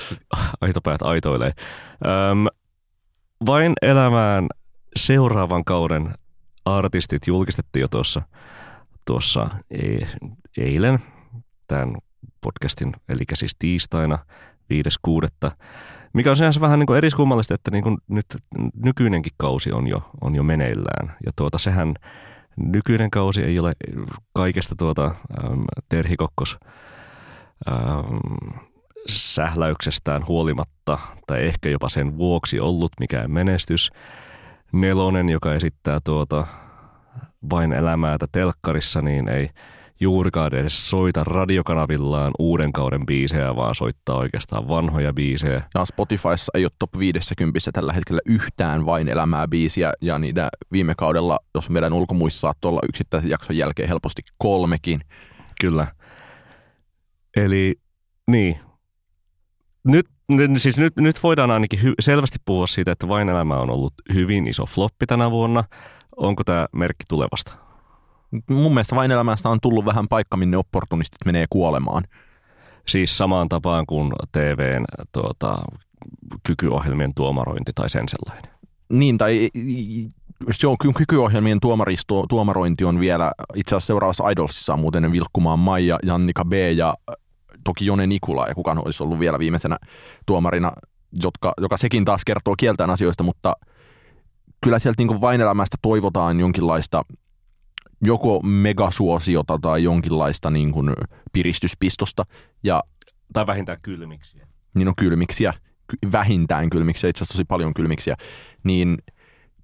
aitopäät 0.60 1.02
aitoilee. 1.02 1.52
Öm, 2.30 2.46
vain 3.46 3.72
elämään 3.82 4.46
seuraavan 4.96 5.64
kauden 5.64 6.14
artistit 6.64 7.26
julkistettiin 7.26 7.80
jo 7.80 7.88
tuossa, 7.88 8.22
tuossa 9.04 9.50
e- 9.70 10.06
eilen 10.58 10.98
tämän 11.66 11.96
podcastin, 12.40 12.92
eli 13.08 13.24
siis 13.34 13.56
tiistaina 13.58 14.18
5.6. 14.72 15.50
Mikä 16.12 16.30
on 16.30 16.36
sinänsä 16.36 16.60
vähän 16.60 16.78
niin 16.78 16.86
kuin 16.86 16.96
eriskummallista, 16.96 17.54
että 17.54 17.70
niin 17.70 17.82
kuin 17.82 17.98
nyt 18.08 18.26
nykyinenkin 18.84 19.32
kausi 19.36 19.72
on 19.72 19.86
jo, 19.86 20.10
on 20.20 20.34
jo 20.34 20.42
meneillään. 20.42 21.16
Ja 21.26 21.32
tuota, 21.36 21.58
sehän 21.58 21.94
nykyinen 22.56 23.10
kausi 23.10 23.42
ei 23.42 23.58
ole 23.58 23.72
kaikesta 24.32 24.74
tuota 24.78 25.04
äm, 25.44 25.64
Terhi 25.88 26.16
Kokkos 26.16 26.58
äm, 27.68 28.18
sähläyksestään 29.08 30.26
huolimatta, 30.26 30.98
tai 31.26 31.46
ehkä 31.46 31.68
jopa 31.68 31.88
sen 31.88 32.18
vuoksi 32.18 32.60
ollut 32.60 32.92
mikään 33.00 33.30
menestys. 33.30 33.90
Nelonen, 34.72 35.28
joka 35.28 35.54
esittää 35.54 36.00
tuota 36.04 36.46
vain 37.50 37.72
elämäätä 37.72 38.26
telkkarissa, 38.32 39.02
niin 39.02 39.28
ei 39.28 39.50
juurikaan 40.00 40.54
edes 40.54 40.90
soita 40.90 41.24
radiokanavillaan 41.24 42.32
uuden 42.38 42.72
kauden 42.72 43.06
biisejä, 43.06 43.56
vaan 43.56 43.74
soittaa 43.74 44.16
oikeastaan 44.16 44.68
vanhoja 44.68 45.12
biisejä. 45.12 45.62
Ja 45.74 45.84
Spotifyssa 45.84 46.52
ei 46.54 46.64
ole 46.64 46.72
top 46.78 46.98
50 46.98 47.58
tällä 47.72 47.92
hetkellä 47.92 48.20
yhtään 48.26 48.86
vain 48.86 49.08
elämää 49.08 49.48
biisiä, 49.48 49.92
ja 50.00 50.18
niitä 50.18 50.48
viime 50.72 50.94
kaudella, 50.96 51.38
jos 51.54 51.70
meidän 51.70 51.92
ulkomuissa 51.92 52.40
saattoi 52.40 52.68
olla 52.68 52.80
yksittäisen 52.88 53.30
jakson 53.30 53.56
jälkeen 53.56 53.88
helposti 53.88 54.22
kolmekin. 54.38 55.00
Kyllä. 55.60 55.86
Eli 57.36 57.74
niin. 58.26 58.58
Nyt, 59.84 60.06
siis 60.56 60.78
nyt, 60.78 60.96
nyt 60.96 61.22
voidaan 61.22 61.50
ainakin 61.50 61.82
hy, 61.82 61.94
selvästi 62.00 62.38
puhua 62.44 62.66
siitä, 62.66 62.92
että 62.92 63.08
vain 63.08 63.28
elämä 63.28 63.56
on 63.56 63.70
ollut 63.70 63.94
hyvin 64.14 64.48
iso 64.48 64.66
floppi 64.66 65.06
tänä 65.06 65.30
vuonna. 65.30 65.64
Onko 66.16 66.44
tämä 66.44 66.66
merkki 66.72 67.04
tulevasta? 67.08 67.65
Mun 68.50 68.74
mielestä 68.74 68.96
vain 68.96 69.10
elämästä 69.10 69.48
on 69.48 69.58
tullut 69.62 69.84
vähän 69.84 70.08
paikka, 70.08 70.36
minne 70.36 70.56
opportunistit 70.56 71.24
menee 71.24 71.46
kuolemaan. 71.50 72.04
Siis 72.88 73.18
samaan 73.18 73.48
tapaan 73.48 73.86
kuin 73.86 74.12
TVn 74.32 74.84
tuota, 75.12 75.58
kykyohjelmien 76.42 77.14
tuomarointi 77.14 77.72
tai 77.74 77.90
sen 77.90 78.04
sellainen. 78.08 78.56
Niin, 78.88 79.18
tai 79.18 79.50
se 80.50 80.66
on, 80.66 80.76
kykyohjelmien 80.96 81.60
tuomaristo, 81.60 82.24
tuomarointi 82.28 82.84
on 82.84 83.00
vielä, 83.00 83.32
itse 83.54 83.76
asiassa 83.76 83.86
seuraavassa 83.86 84.28
Idolsissa 84.28 84.72
on 84.72 84.80
muuten 84.80 85.12
vilkkumaan 85.12 85.58
Maija, 85.58 85.98
Jannika 86.02 86.44
B 86.44 86.52
ja 86.52 86.94
toki 87.64 87.86
Jone 87.86 88.06
Nikula 88.06 88.48
ja 88.48 88.54
kukaan 88.54 88.86
olisi 88.86 89.02
ollut 89.02 89.18
vielä 89.18 89.38
viimeisenä 89.38 89.78
tuomarina, 90.26 90.72
jotka, 91.22 91.52
joka 91.60 91.76
sekin 91.76 92.04
taas 92.04 92.22
kertoo 92.24 92.54
kieltään 92.58 92.90
asioista, 92.90 93.22
mutta 93.22 93.56
kyllä 94.64 94.78
sieltä 94.78 95.02
niin 95.02 95.20
vain 95.20 95.40
elämästä 95.40 95.76
toivotaan 95.82 96.40
jonkinlaista 96.40 97.02
joko 98.04 98.40
megasuosiota 98.42 99.58
tai 99.62 99.82
jonkinlaista 99.82 100.50
niin 100.50 100.72
kuin 100.72 100.92
piristyspistosta 101.32 102.24
ja 102.62 102.82
Tai 103.32 103.46
vähintään 103.46 103.78
kylmiksiä. 103.82 104.46
niin 104.74 104.88
on 104.88 104.94
kylmiksiä, 104.96 105.54
vähintään 106.12 106.70
kylmiksiä, 106.70 107.10
itse 107.10 107.18
asiassa 107.18 107.32
tosi 107.32 107.44
paljon 107.44 107.74
kylmiksiä, 107.74 108.16
niin 108.64 108.98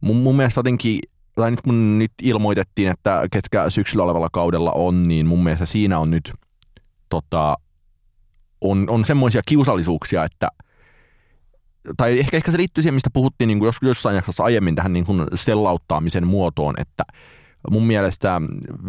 mun, 0.01 0.17
mun 0.17 0.37
mielestä 0.37 0.59
jotenkin, 0.59 1.01
tai 1.35 1.51
nyt 1.51 1.61
kun 1.61 1.99
nyt 1.99 2.13
ilmoitettiin, 2.23 2.89
että 2.89 3.27
ketkä 3.33 3.71
syksyllä 3.71 4.05
olevalla 4.05 4.29
kaudella 4.33 4.73
on, 4.73 5.03
niin 5.03 5.27
mun 5.27 5.45
mielestä 5.45 5.67
siinä 5.67 5.99
on 5.99 6.11
nyt 6.11 6.33
tota, 7.09 7.57
on, 8.61 8.91
on 8.91 9.05
semmoisia 9.05 9.43
kiusallisuuksia, 9.47 10.25
että 10.25 10.49
tai 11.97 12.19
ehkä, 12.19 12.37
ehkä 12.37 12.51
se 12.51 12.59
liittyy 12.59 12.83
siihen, 12.83 12.95
mistä 12.95 13.11
puhuttiin 13.13 13.49
niin 13.49 13.59
kuin 13.59 13.67
jos, 13.67 13.77
jossain 13.83 14.17
jaksossa 14.17 14.45
aiemmin 14.45 14.75
tähän 14.75 14.93
niin 14.93 15.05
kuin 15.05 15.27
sellauttaamisen 15.35 16.27
muotoon, 16.27 16.75
että 16.79 17.05
mun 17.71 17.87
mielestä 17.87 18.41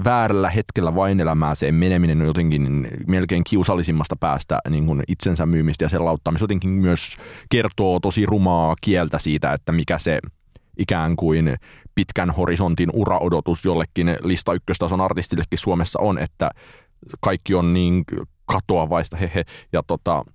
väärällä 0.03 0.49
hetkellä 0.49 0.95
vain 0.95 1.19
elämääseen 1.19 1.75
meneminen 1.75 2.21
on 2.21 2.27
jotenkin 2.27 2.87
melkein 3.07 3.43
kiusallisimmasta 3.43 4.15
päästä 4.15 4.59
niin 4.69 4.85
kuin 4.85 5.03
itsensä 5.07 5.45
myymistä 5.45 5.85
ja 5.85 5.89
sellauttamista 5.89 6.43
jotenkin 6.43 6.69
myös 6.69 7.17
kertoo 7.49 7.99
tosi 7.99 8.25
rumaa 8.25 8.75
kieltä 8.81 9.19
siitä, 9.19 9.53
että 9.53 9.71
mikä 9.71 9.99
se 9.99 10.19
ikään 10.77 11.15
kuin 11.15 11.55
pitkän 11.95 12.31
horisontin 12.31 12.89
uraodotus 12.93 13.65
jollekin 13.65 14.17
lista 14.23 14.53
ykköstason 14.53 15.01
artistillekin 15.01 15.59
Suomessa 15.59 15.99
on, 16.01 16.17
että 16.17 16.51
kaikki 17.19 17.55
on 17.55 17.73
niin 17.73 18.03
katoavaista 18.45 19.17
hehe 19.17 19.43
ja 19.73 19.83
tota, 19.87 20.25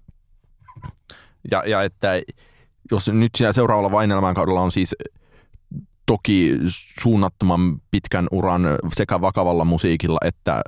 ja, 1.51 1.62
ja 1.66 1.83
että 1.83 2.09
jos 2.90 3.09
nyt 3.09 3.31
siellä 3.37 3.53
seuraavalla 3.53 3.90
vain 3.90 4.11
elämän 4.11 4.35
kaudella 4.35 4.61
on 4.61 4.72
siis 4.72 4.94
toki 6.09 6.59
suunnattoman 7.01 7.77
pitkän 7.90 8.27
uran 8.33 8.62
sekä 8.94 9.21
vakavalla 9.21 9.64
musiikilla 9.64 10.18
että 10.25 10.62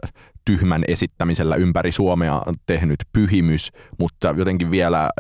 tyhmän 0.45 0.83
esittämisellä 0.89 1.57
ympäri 1.57 1.93
Suomea 1.93 2.43
tehnyt 2.67 2.99
pyhimys, 3.13 3.73
mutta 3.99 4.35
jotenkin 4.37 4.71
vielä 4.71 5.11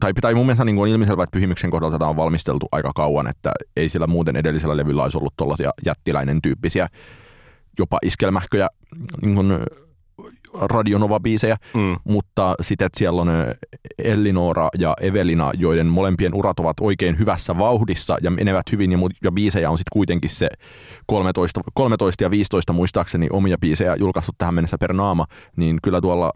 tai, 0.00 0.12
tai 0.14 0.34
mun 0.34 0.46
mielestä 0.46 0.64
niin 0.64 0.78
on 0.78 1.02
että 1.02 1.26
pyhimyksen 1.32 1.70
kohdalla 1.70 1.92
tätä 1.92 2.06
on 2.06 2.16
valmisteltu 2.16 2.66
aika 2.72 2.92
kauan, 2.94 3.26
että 3.26 3.52
ei 3.76 3.88
sillä 3.88 4.06
muuten 4.06 4.36
edellisellä 4.36 4.76
levyllä 4.76 5.02
olisi 5.02 5.18
ollut 5.18 5.34
tuollaisia 5.36 5.70
jättiläinen 5.86 6.42
tyyppisiä 6.42 6.88
jopa 7.78 7.98
iskelmähköjä 8.02 8.68
niin 9.22 9.34
radionova-biisejä, 10.60 11.56
Mm. 11.74 11.96
mutta 12.04 12.54
sitten 12.60 12.86
että 12.86 12.98
siellä 12.98 13.22
on 13.22 13.28
Ellinora 13.98 14.68
ja 14.78 14.96
Evelina, 15.00 15.50
joiden 15.54 15.86
molempien 15.86 16.34
urat 16.34 16.60
ovat 16.60 16.76
oikein 16.80 17.18
hyvässä 17.18 17.58
vauhdissa 17.58 18.16
ja 18.22 18.30
menevät 18.30 18.72
hyvin, 18.72 18.92
ja, 18.92 18.98
mu- 18.98 19.16
ja 19.24 19.32
biisejä 19.32 19.70
on 19.70 19.78
sitten 19.78 19.92
kuitenkin 19.92 20.30
se 20.30 20.48
13, 21.06 21.60
13 21.74 22.24
ja 22.24 22.30
15 22.30 22.72
muistaakseni 22.72 23.26
omia 23.30 23.56
biisejä 23.60 23.96
julkaistu 23.98 24.32
tähän 24.38 24.54
mennessä 24.54 24.78
per 24.78 24.92
naama, 24.92 25.26
niin 25.56 25.78
kyllä 25.82 26.00
tuolla 26.00 26.32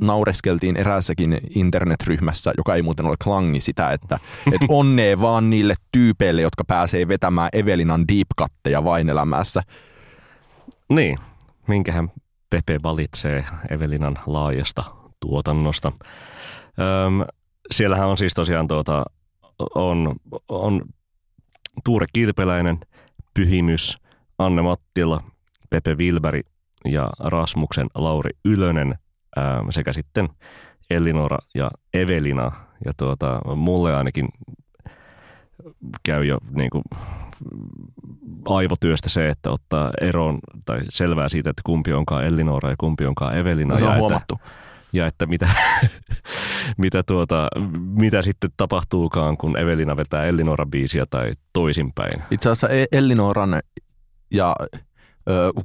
naureskeltiin 0.00 0.76
eräässäkin 0.76 1.38
internetryhmässä, 1.54 2.52
joka 2.56 2.74
ei 2.74 2.82
muuten 2.82 3.06
ole 3.06 3.16
klangi 3.24 3.60
sitä, 3.60 3.90
että 3.92 4.18
et 4.52 4.60
onnee 4.68 5.20
vaan 5.20 5.50
niille 5.50 5.74
tyypeille, 5.92 6.42
jotka 6.42 6.64
pääsee 6.64 7.08
vetämään 7.08 7.48
Evelinan 7.52 8.08
deep 8.08 8.28
vain 8.84 9.08
elämässä. 9.08 9.62
Niin, 10.88 11.18
minkähän 11.66 12.10
Pepe 12.50 12.80
valitsee 12.82 13.44
Evelinan 13.70 14.18
laajasta 14.26 14.84
tuotannosta. 15.20 15.92
Öm, 16.78 17.26
siellähän 17.70 18.08
on 18.08 18.16
siis 18.16 18.34
tosiaan 18.34 18.68
tuota, 18.68 19.04
on, 19.74 20.16
on 20.48 20.82
Tuure 21.84 22.06
Kilpeläinen, 22.12 22.78
Pyhimys, 23.34 23.98
Anne 24.38 24.62
Mattila, 24.62 25.22
Pepe 25.70 25.98
Vilberi 25.98 26.42
ja 26.84 27.10
Rasmuksen 27.18 27.86
Lauri 27.94 28.30
Ylönen 28.44 28.94
äm, 29.38 29.70
sekä 29.70 29.92
sitten 29.92 30.28
Elinora 30.90 31.38
ja 31.54 31.70
Evelina. 31.94 32.52
Ja 32.84 32.92
tuota, 32.96 33.40
mulle 33.56 33.96
ainakin 33.96 34.28
käy 36.02 36.24
jo 36.24 36.38
niin 36.54 36.70
kuin, 36.70 36.82
aivotyöstä 38.48 39.08
se, 39.08 39.28
että 39.28 39.50
ottaa 39.50 39.90
eroon 40.00 40.38
tai 40.64 40.80
selvää 40.88 41.28
siitä, 41.28 41.50
että 41.50 41.62
kumpi 41.64 41.92
onkaan 41.92 42.24
Elinora 42.24 42.70
ja 42.70 42.76
kumpi 42.78 43.06
onkaan 43.06 43.38
Evelina. 43.38 43.74
No, 43.74 43.78
se 43.78 43.84
ja 43.84 43.90
on 43.90 43.96
että, 43.96 44.00
huomattu. 44.00 44.40
ja 44.92 45.06
että 45.06 45.26
mitä, 45.26 45.48
mitä, 46.76 47.02
tuota, 47.02 47.48
mitä 47.80 48.22
sitten 48.22 48.50
tapahtuukaan, 48.56 49.36
kun 49.36 49.58
Evelina 49.58 49.96
vetää 49.96 50.24
Elinora-biisiä 50.24 51.06
tai 51.10 51.32
toisinpäin. 51.52 52.22
Itse 52.30 52.50
asiassa 52.50 52.68
Ellinoran 52.92 53.60
ja 54.30 54.56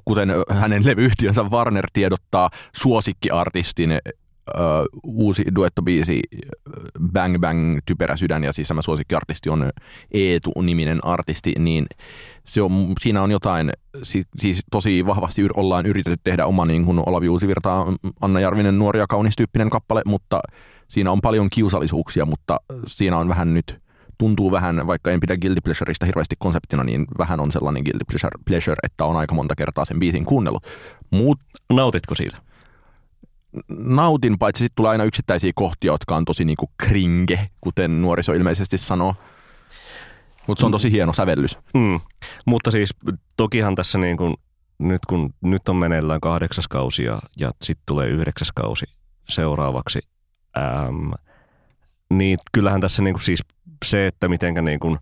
kuten 0.06 0.30
hänen 0.50 0.86
levyyhtiönsä 0.86 1.44
Warner 1.44 1.88
tiedottaa 1.94 2.50
suosikkiartistin 2.76 3.92
ö, 4.50 4.62
uusi 5.04 5.44
duettobiisi 5.56 6.22
Bang 7.12 7.40
Bang 7.40 7.80
Typerä 7.86 8.18
sydän 8.18 8.44
ja 8.44 8.54
siis 8.54 8.68
tämä 8.68 8.82
suosikkiartisti 8.82 9.50
on 9.50 9.70
Eetu-niminen 10.12 11.00
artisti, 11.06 11.54
niin 11.60 11.86
se 12.44 12.62
on, 12.62 12.94
siinä 13.00 13.22
on 13.22 13.32
jotain, 13.32 13.72
siis 14.38 14.64
tosi 14.72 15.06
vahvasti 15.06 15.48
ollaan 15.54 15.86
yritetty 15.86 16.20
tehdä 16.24 16.46
oma 16.46 16.66
niin 16.66 16.86
kuin 16.86 17.04
Olavi 17.06 17.30
Uusivirta, 17.30 17.86
Anna 18.22 18.40
Jarvinen 18.40 18.80
nuori 18.80 19.00
ja 19.00 19.08
kaunis 19.08 19.36
tyyppinen 19.36 19.70
kappale, 19.70 20.02
mutta 20.06 20.42
siinä 20.88 21.12
on 21.12 21.22
paljon 21.22 21.50
kiusallisuuksia, 21.50 22.26
mutta 22.26 22.58
siinä 22.88 23.18
on 23.18 23.30
vähän 23.30 23.54
nyt 23.54 23.86
tuntuu 24.18 24.52
vähän, 24.52 24.88
vaikka 24.88 25.12
en 25.12 25.20
pidä 25.20 25.38
Guilty 25.38 25.62
Pleasureista 25.62 26.06
hirveästi 26.06 26.36
konseptina, 26.40 26.84
niin 26.84 27.06
vähän 27.18 27.40
on 27.40 27.52
sellainen 27.52 27.84
Guilty 27.84 28.06
Pleasure, 28.08 28.38
pleasure 28.46 28.78
että 28.84 29.06
on 29.06 29.18
aika 29.18 29.36
monta 29.36 29.56
kertaa 29.56 29.86
sen 29.86 30.00
biisin 30.00 30.26
kuunnellut. 30.26 30.64
Mut, 31.12 31.40
Nautitko 31.74 32.16
siitä? 32.16 32.38
Nautin, 33.68 34.39
paitsi 34.39 34.63
sitten 34.63 34.76
tulee 34.76 34.91
aina 34.91 35.04
yksittäisiä 35.04 35.52
kohtia, 35.56 35.91
jotka 35.91 36.15
on 36.15 36.26
tosi 36.26 36.46
niinku 36.46 36.72
kringe, 36.78 37.46
kuten 37.62 38.02
nuoriso 38.02 38.34
ilmeisesti 38.34 38.78
sanoo. 38.78 39.15
Mutta 40.48 40.60
se 40.60 40.65
on 40.65 40.72
tosi 40.72 40.91
hieno 40.91 41.13
sävellys. 41.13 41.60
Mm. 41.74 42.00
Mutta 42.46 42.72
siis 42.72 42.89
tokihan 43.38 43.76
tässä 43.76 43.98
niin 43.98 44.18
kun, 44.18 44.38
nyt 44.80 45.06
kun 45.08 45.34
nyt 45.41 45.70
on 45.70 45.76
meneillään 45.76 46.22
kahdeksas 46.22 46.68
kausi 46.68 47.04
ja, 47.04 47.20
ja 47.38 47.52
sitten 47.62 47.84
tulee 47.86 48.08
yhdeksäs 48.08 48.52
kausi 48.56 48.86
seuraavaksi, 49.30 50.00
äm, 50.58 51.12
niin 52.10 52.38
kyllähän 52.52 52.82
tässä 52.82 53.02
niin 53.02 53.22
siis 53.22 53.39
se, 53.86 54.08
että 54.08 54.28
mitenkä 54.28 54.62
niin 54.62 54.80
kuin, 54.80 54.98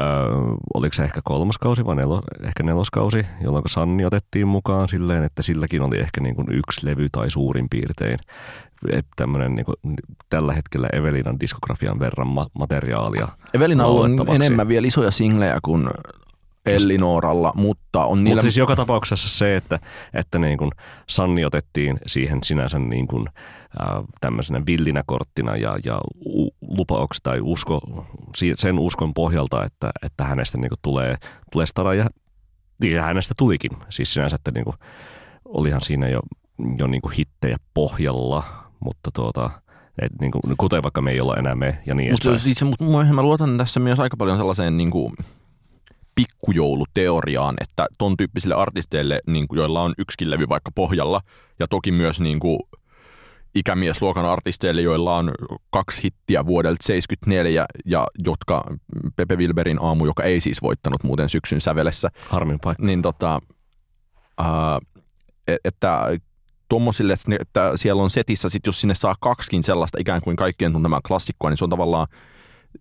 Öö, 0.00 0.06
oliko 0.74 0.94
se 0.94 1.04
ehkä 1.04 1.20
kolmas 1.24 1.58
kausi 1.58 1.84
vai 1.84 1.96
nelo, 1.96 2.22
ehkä 2.42 2.62
neloskausi, 2.62 3.26
jolloin 3.40 3.64
Sanni 3.66 4.04
otettiin 4.04 4.48
mukaan 4.48 4.88
silleen, 4.88 5.24
että 5.24 5.42
silläkin 5.42 5.82
oli 5.82 5.98
ehkä 5.98 6.20
niin 6.20 6.36
kuin 6.36 6.46
yksi 6.50 6.86
levy 6.86 7.08
tai 7.12 7.30
suurin 7.30 7.66
piirtein 7.70 8.18
tämmöinen 9.16 9.54
niin 9.54 9.66
kuin, 9.66 9.76
tällä 10.30 10.52
hetkellä 10.52 10.88
Evelinan 10.92 11.40
diskografian 11.40 11.98
verran 11.98 12.26
ma- 12.26 12.46
materiaalia. 12.58 13.28
Evelina 13.54 13.86
on 13.86 14.28
enemmän 14.34 14.68
vielä 14.68 14.86
isoja 14.86 15.10
singlejä 15.10 15.58
kuin 15.62 15.88
Ellinooralla, 16.66 17.52
mutta 17.56 18.04
on 18.04 18.24
niillä... 18.24 18.36
Mutta 18.36 18.42
siis 18.42 18.58
joka 18.58 18.76
tapauksessa 18.76 19.28
se, 19.28 19.56
että, 19.56 19.78
että 20.14 20.38
niin 20.38 20.58
kuin 20.58 20.70
Sanni 21.08 21.44
otettiin 21.44 21.98
siihen 22.06 22.38
sinänsä 22.44 22.78
niin 22.78 23.08
kuin, 23.08 23.26
äh, 23.80 24.04
tämmöisenä 24.20 24.62
villinä 24.66 25.02
korttina 25.06 25.56
ja, 25.56 25.78
ja 25.84 26.00
lupauksi 26.60 27.20
tai 27.22 27.40
usko, 27.42 28.06
sen 28.54 28.78
uskon 28.78 29.14
pohjalta, 29.14 29.64
että, 29.64 29.90
että 30.02 30.24
hänestä 30.24 30.58
niin 30.58 30.68
kuin 30.68 30.78
tulee, 30.82 31.16
tulee 31.52 31.66
stara 31.66 31.94
ja, 31.94 32.10
ja 32.82 33.02
hänestä 33.02 33.34
tulikin. 33.36 33.70
Siis 33.88 34.14
sinänsä, 34.14 34.36
että 34.36 34.50
niin 34.50 34.64
kuin, 34.64 34.76
olihan 35.44 35.82
siinä 35.82 36.08
jo, 36.08 36.20
jo 36.78 36.86
niin 36.86 37.02
kuin 37.02 37.12
hittejä 37.12 37.56
pohjalla, 37.74 38.44
mutta 38.80 39.10
tuota, 39.14 39.50
et 40.02 40.12
niin 40.20 40.32
kuin, 40.32 40.42
kuten 40.58 40.82
vaikka 40.82 41.02
me 41.02 41.10
ei 41.10 41.20
olla 41.20 41.36
enää 41.36 41.54
me 41.54 41.78
ja 41.86 41.94
niin 41.94 42.12
Mutta 42.12 42.38
siis, 42.38 42.64
mut, 42.64 42.80
mä 43.14 43.22
luotan 43.22 43.58
tässä 43.58 43.80
myös 43.80 44.00
aika 44.00 44.16
paljon 44.16 44.36
sellaiseen 44.36 44.76
niin 44.76 44.90
kuin, 44.90 45.14
pikkujouluteoriaan, 46.16 47.54
että 47.60 47.86
ton 47.98 48.16
tyyppisille 48.16 48.54
artisteille, 48.54 49.20
niin 49.26 49.48
kuin, 49.48 49.58
joilla 49.58 49.82
on 49.82 49.94
yksikin 49.98 50.30
levy 50.30 50.48
vaikka 50.48 50.70
pohjalla, 50.74 51.20
ja 51.58 51.68
toki 51.68 51.92
myös 51.92 52.20
niin 52.20 52.40
kuin, 52.40 52.58
ikämiesluokan 53.54 54.24
artisteille, 54.24 54.82
joilla 54.82 55.16
on 55.16 55.32
kaksi 55.70 56.02
hittiä 56.02 56.46
vuodelta 56.46 56.82
74 56.82 57.66
ja 57.84 58.06
jotka 58.24 58.64
Pepe 59.16 59.36
Wilberin 59.36 59.78
aamu, 59.82 60.06
joka 60.06 60.22
ei 60.22 60.40
siis 60.40 60.62
voittanut 60.62 61.02
muuten 61.02 61.28
syksyn 61.28 61.60
sävelessä. 61.60 62.10
Harmin 62.28 62.58
paikka. 62.62 62.86
Niin 62.86 63.02
tota, 63.02 63.40
äh, 64.40 64.46
että 65.64 66.18
tuommoisille, 66.68 67.14
että 67.40 67.72
siellä 67.74 68.02
on 68.02 68.10
setissä, 68.10 68.48
sit 68.48 68.66
jos 68.66 68.80
sinne 68.80 68.94
saa 68.94 69.14
kaksikin 69.20 69.62
sellaista 69.62 69.98
ikään 70.00 70.20
kuin 70.20 70.36
kaikkien 70.36 70.72
tuntemaa 70.72 71.00
klassikkoa, 71.08 71.50
niin 71.50 71.58
se 71.58 71.64
on 71.64 71.70
tavallaan 71.70 72.06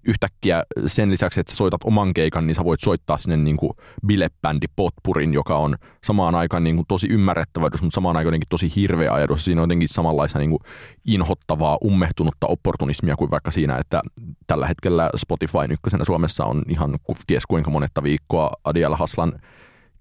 yhtäkkiä 0.08 0.63
sen 0.88 1.12
lisäksi, 1.12 1.39
että 1.39 1.51
sä 1.51 1.58
soitat 1.58 1.81
oman 1.84 2.13
keikan, 2.13 2.47
niin 2.47 2.55
sä 2.55 2.63
voit 2.63 2.79
soittaa 2.79 3.17
sinne 3.17 3.38
niin 3.38 3.58
kuin 3.58 3.71
bilebändi 4.08 4.65
potpurin, 4.75 5.34
joka 5.34 5.58
on 5.58 5.75
samaan 6.03 6.36
aikaan 6.36 6.63
niin 6.63 6.75
kuin 6.75 6.86
tosi 6.88 7.08
ymmärrettävä 7.10 7.69
mutta 7.81 7.95
samaan 7.95 8.17
aikaan 8.17 8.39
tosi 8.49 8.71
hirveä 8.75 9.13
ajatus. 9.13 9.45
Siinä 9.45 9.62
on 9.62 9.63
jotenkin 9.63 9.89
samanlaista 9.89 10.39
niin 10.39 10.49
kuin 10.49 10.60
inhottavaa, 11.05 11.77
ummehtunutta 11.86 12.47
opportunismia 12.47 13.15
kuin 13.15 13.31
vaikka 13.31 13.51
siinä, 13.51 13.77
että 13.77 14.01
tällä 14.47 14.67
hetkellä 14.67 15.10
Spotify 15.15 15.58
ykkösenä 15.71 16.05
Suomessa 16.05 16.45
on 16.45 16.63
ihan 16.69 16.95
ties 17.27 17.45
kuinka 17.45 17.71
monetta 17.71 18.03
viikkoa 18.03 18.51
Adiel 18.63 18.95
Haslan 18.95 19.34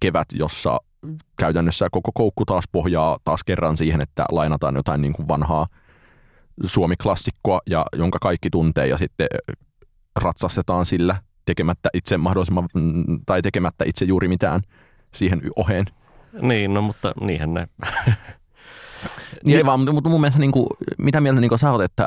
kevät, 0.00 0.28
jossa 0.32 0.78
käytännössä 1.36 1.88
koko 1.92 2.10
koukku 2.14 2.44
taas 2.44 2.64
pohjaa 2.72 3.18
taas 3.24 3.44
kerran 3.44 3.76
siihen, 3.76 4.00
että 4.00 4.24
lainataan 4.30 4.76
jotain 4.76 5.02
niin 5.02 5.12
kuin 5.12 5.28
vanhaa 5.28 5.66
Suomi-klassikkoa, 6.64 7.60
ja 7.70 7.86
jonka 7.96 8.18
kaikki 8.18 8.50
tuntee, 8.50 8.86
ja 8.86 8.98
sitten 8.98 9.26
ratsastetaan 10.16 10.86
sillä 10.86 11.16
tekemättä 11.46 11.88
itse 11.94 12.16
mahdollisimman, 12.16 12.68
tai 13.26 13.42
tekemättä 13.42 13.84
itse 13.86 14.04
juuri 14.04 14.28
mitään 14.28 14.62
siihen 15.14 15.42
oheen. 15.56 15.86
Niin, 16.40 16.74
no 16.74 16.82
mutta 16.82 17.14
niinhän 17.20 17.54
ne. 17.54 17.68
niin, 19.44 19.56
ei 19.56 19.66
vaan, 19.66 19.80
mutta 19.80 20.10
mun 20.10 20.20
mielestä 20.20 20.40
niin 20.40 20.52
kuin, 20.52 20.66
mitä 20.98 21.20
mieltä 21.20 21.40
niin 21.40 21.48
kuin 21.48 21.58
sä 21.58 21.70
oot, 21.70 21.82
että 21.82 22.06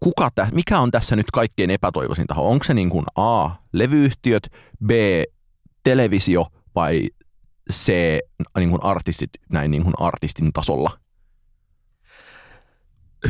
kuka 0.00 0.30
tä, 0.34 0.48
mikä 0.52 0.78
on 0.78 0.90
tässä 0.90 1.16
nyt 1.16 1.30
kaikkein 1.30 1.70
epätoivoisin 1.70 2.26
taho? 2.26 2.50
Onko 2.50 2.64
se 2.64 2.74
niin 2.74 2.90
kuin 2.90 3.04
A, 3.16 3.50
levyyhtiöt, 3.72 4.48
B, 4.86 4.90
televisio 5.82 6.46
vai 6.74 7.10
C, 7.72 7.92
niin 8.58 8.70
kuin 8.70 8.84
artistit 8.84 9.30
näin 9.48 9.70
niin 9.70 9.82
kuin 9.82 9.94
artistin 9.98 10.52
tasolla? 10.52 10.90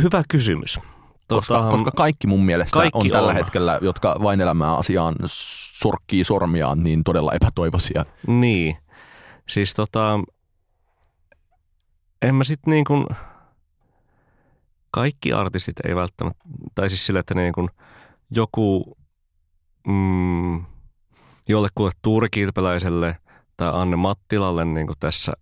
Hyvä 0.02 0.22
kysymys. 0.28 0.78
Koska, 1.28 1.54
tota, 1.54 1.70
koska 1.70 1.90
kaikki 1.90 2.26
mun 2.26 2.44
mielestä 2.44 2.72
kaikki 2.72 2.98
on 2.98 3.10
tällä 3.10 3.28
on. 3.28 3.34
hetkellä, 3.34 3.78
jotka 3.82 4.16
vain 4.22 4.40
elämää 4.40 4.76
asiaan 4.76 5.14
sorkkii 5.82 6.24
sormiaan, 6.24 6.82
niin 6.82 7.04
todella 7.04 7.32
epätoivoisia. 7.32 8.04
Niin. 8.26 8.76
Siis 9.48 9.74
tota, 9.74 10.20
en 12.22 12.34
mä 12.34 12.44
sit 12.44 12.60
niin 12.66 12.84
kuin, 12.84 13.06
kaikki 14.90 15.32
artistit 15.32 15.80
ei 15.88 15.96
välttämättä, 15.96 16.44
tai 16.74 16.88
siis 16.88 17.06
sille, 17.06 17.20
että 17.20 17.34
niin 17.34 17.52
kuin 17.52 17.68
joku 18.30 18.96
mm, 19.86 20.64
jollekulle 21.48 21.90
Tuuri 22.02 22.28
Kilpeläiselle 22.30 23.16
tai 23.56 23.70
Anne 23.72 23.96
Mattilalle 23.96 24.64
niin 24.64 24.86
kuin 24.86 24.96
tässä 25.00 25.32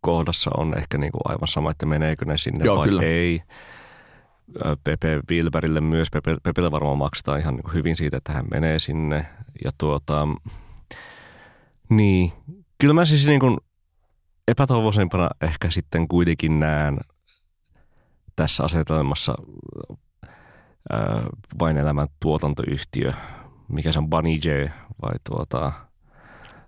kohdassa 0.00 0.50
on 0.56 0.78
ehkä 0.78 0.98
niin 0.98 1.12
kuin 1.12 1.22
aivan 1.24 1.48
sama, 1.48 1.70
että 1.70 1.86
meneekö 1.86 2.24
ne 2.24 2.38
sinne 2.38 2.64
Joo, 2.64 2.76
vai 2.76 2.88
kyllä. 2.88 3.02
ei. 3.02 3.42
Pepe 4.84 5.20
Wilberille 5.30 5.80
myös. 5.80 6.10
Pepe, 6.10 6.36
Pepelle 6.42 6.70
varmaan 6.70 6.98
maksetaan 6.98 7.40
ihan 7.40 7.54
niin 7.54 7.74
hyvin 7.74 7.96
siitä, 7.96 8.16
että 8.16 8.32
hän 8.32 8.44
menee 8.50 8.78
sinne. 8.78 9.26
Ja 9.64 9.70
tuota, 9.78 10.28
niin, 11.88 12.32
kyllä 12.78 12.94
mä 12.94 13.04
siis 13.04 13.26
niin 13.26 13.58
epätoivoisempana 14.48 15.30
ehkä 15.40 15.70
sitten 15.70 16.08
kuitenkin 16.08 16.60
näen 16.60 16.98
tässä 18.36 18.64
asetelmassa 18.64 19.34
ää, 20.92 21.22
vain 21.58 21.76
elämän 21.76 22.08
tuotantoyhtiö, 22.20 23.12
mikä 23.68 23.92
se 23.92 23.98
on 23.98 24.10
Bunny 24.10 24.34
J 24.34 24.48
vai 25.02 25.14
tuota, 25.28 25.72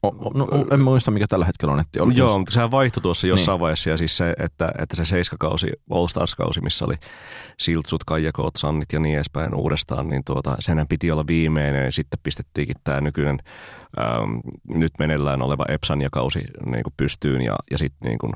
O, 0.02 0.30
no, 0.34 0.48
en 0.72 0.80
muista, 0.80 1.10
mikä 1.10 1.26
tällä 1.26 1.44
hetkellä 1.44 1.74
on. 1.74 1.80
Että 1.80 2.02
oli 2.02 2.16
Joo, 2.16 2.38
mutta 2.38 2.52
sehän 2.52 2.70
vaihtui 2.70 3.02
tuossa 3.02 3.26
jossain 3.26 3.54
niin. 3.54 3.60
vaiheessa 3.60 3.90
ja 3.90 3.96
siis 3.96 4.16
se, 4.16 4.34
että, 4.38 4.72
että 4.78 4.96
se 4.96 5.04
seiskakausi, 5.04 5.66
All 5.90 6.06
Stars-kausi, 6.06 6.60
missä 6.60 6.84
oli 6.84 6.94
Siltsut, 7.58 8.04
Kaijakoot, 8.04 8.56
Sannit 8.56 8.92
ja 8.92 9.00
niin 9.00 9.14
edespäin 9.14 9.54
uudestaan, 9.54 10.08
niin 10.08 10.22
tuota, 10.24 10.56
senhän 10.58 10.88
piti 10.88 11.10
olla 11.10 11.26
viimeinen 11.26 11.84
ja 11.84 11.92
sitten 11.92 12.20
pistettiinkin 12.22 12.76
tämä 12.84 13.00
nykyinen 13.00 13.38
ähm, 14.00 14.38
nyt 14.68 14.92
meneillään 14.98 15.42
oleva 15.42 15.64
Epsania-kausi 15.68 16.40
niin 16.66 16.82
kuin 16.82 16.94
pystyyn 16.96 17.42
ja, 17.42 17.56
ja 17.70 17.78
sitten 17.78 18.08
niin 18.08 18.18
kuin, 18.18 18.32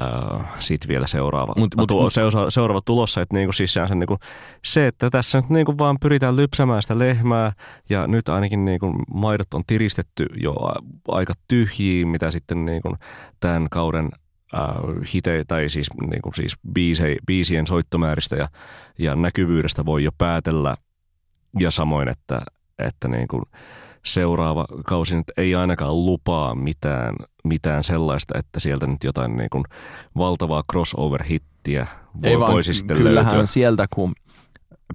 Uh, 0.00 0.42
sitten 0.58 0.88
vielä 0.88 1.06
seuraava, 1.06 1.52
mut, 1.56 1.74
mut, 1.76 1.88
tuo, 1.88 2.10
seuraava, 2.10 2.50
seuraava 2.50 2.80
tulossa. 2.84 3.20
Että 3.20 3.34
niinku 3.34 3.52
siis 3.52 3.74
se, 3.74 3.94
niinku, 3.94 4.18
se, 4.64 4.86
että 4.86 5.10
tässä 5.10 5.40
nyt 5.40 5.50
niinku 5.50 5.78
vaan 5.78 5.96
pyritään 6.00 6.36
lypsämään 6.36 6.82
sitä 6.82 6.98
lehmää 6.98 7.52
ja 7.90 8.06
nyt 8.06 8.28
ainakin 8.28 8.64
niinku 8.64 8.92
maidot 9.14 9.54
on 9.54 9.62
tiristetty 9.66 10.26
jo 10.42 10.54
aika 11.08 11.34
tyhjiin, 11.48 12.08
mitä 12.08 12.30
sitten 12.30 12.64
niinku 12.64 12.96
tämän 13.40 13.66
kauden 13.70 14.08
uh, 14.54 15.12
hite, 15.14 15.44
tai 15.48 15.68
siis, 15.68 15.90
niinku, 16.10 16.32
siis 16.34 16.56
biise, 16.72 17.16
biisien 17.26 17.66
soittomääristä 17.66 18.36
ja, 18.36 18.48
ja 18.98 19.14
näkyvyydestä 19.14 19.84
voi 19.84 20.04
jo 20.04 20.10
päätellä. 20.18 20.76
Ja 21.60 21.70
samoin, 21.70 22.08
että, 22.08 22.40
että 22.78 23.08
niinku, 23.08 23.42
seuraava 24.04 24.66
kausi 24.86 25.16
nyt 25.16 25.26
ei 25.36 25.54
ainakaan 25.54 26.06
lupaa 26.06 26.54
mitään, 26.54 27.14
mitään 27.44 27.84
sellaista, 27.84 28.38
että 28.38 28.60
sieltä 28.60 28.86
nyt 28.86 29.04
jotain 29.04 29.36
niin 29.36 29.50
kuin 29.50 29.64
valtavaa 30.16 30.64
crossover-hittiä 30.72 31.86
voi, 32.22 32.30
ei 32.30 32.38
vaan, 32.38 32.64
sitten 32.64 32.96
kyllähän 32.96 33.32
löytyä. 33.32 33.46
sieltä, 33.46 33.86
kun 33.94 34.12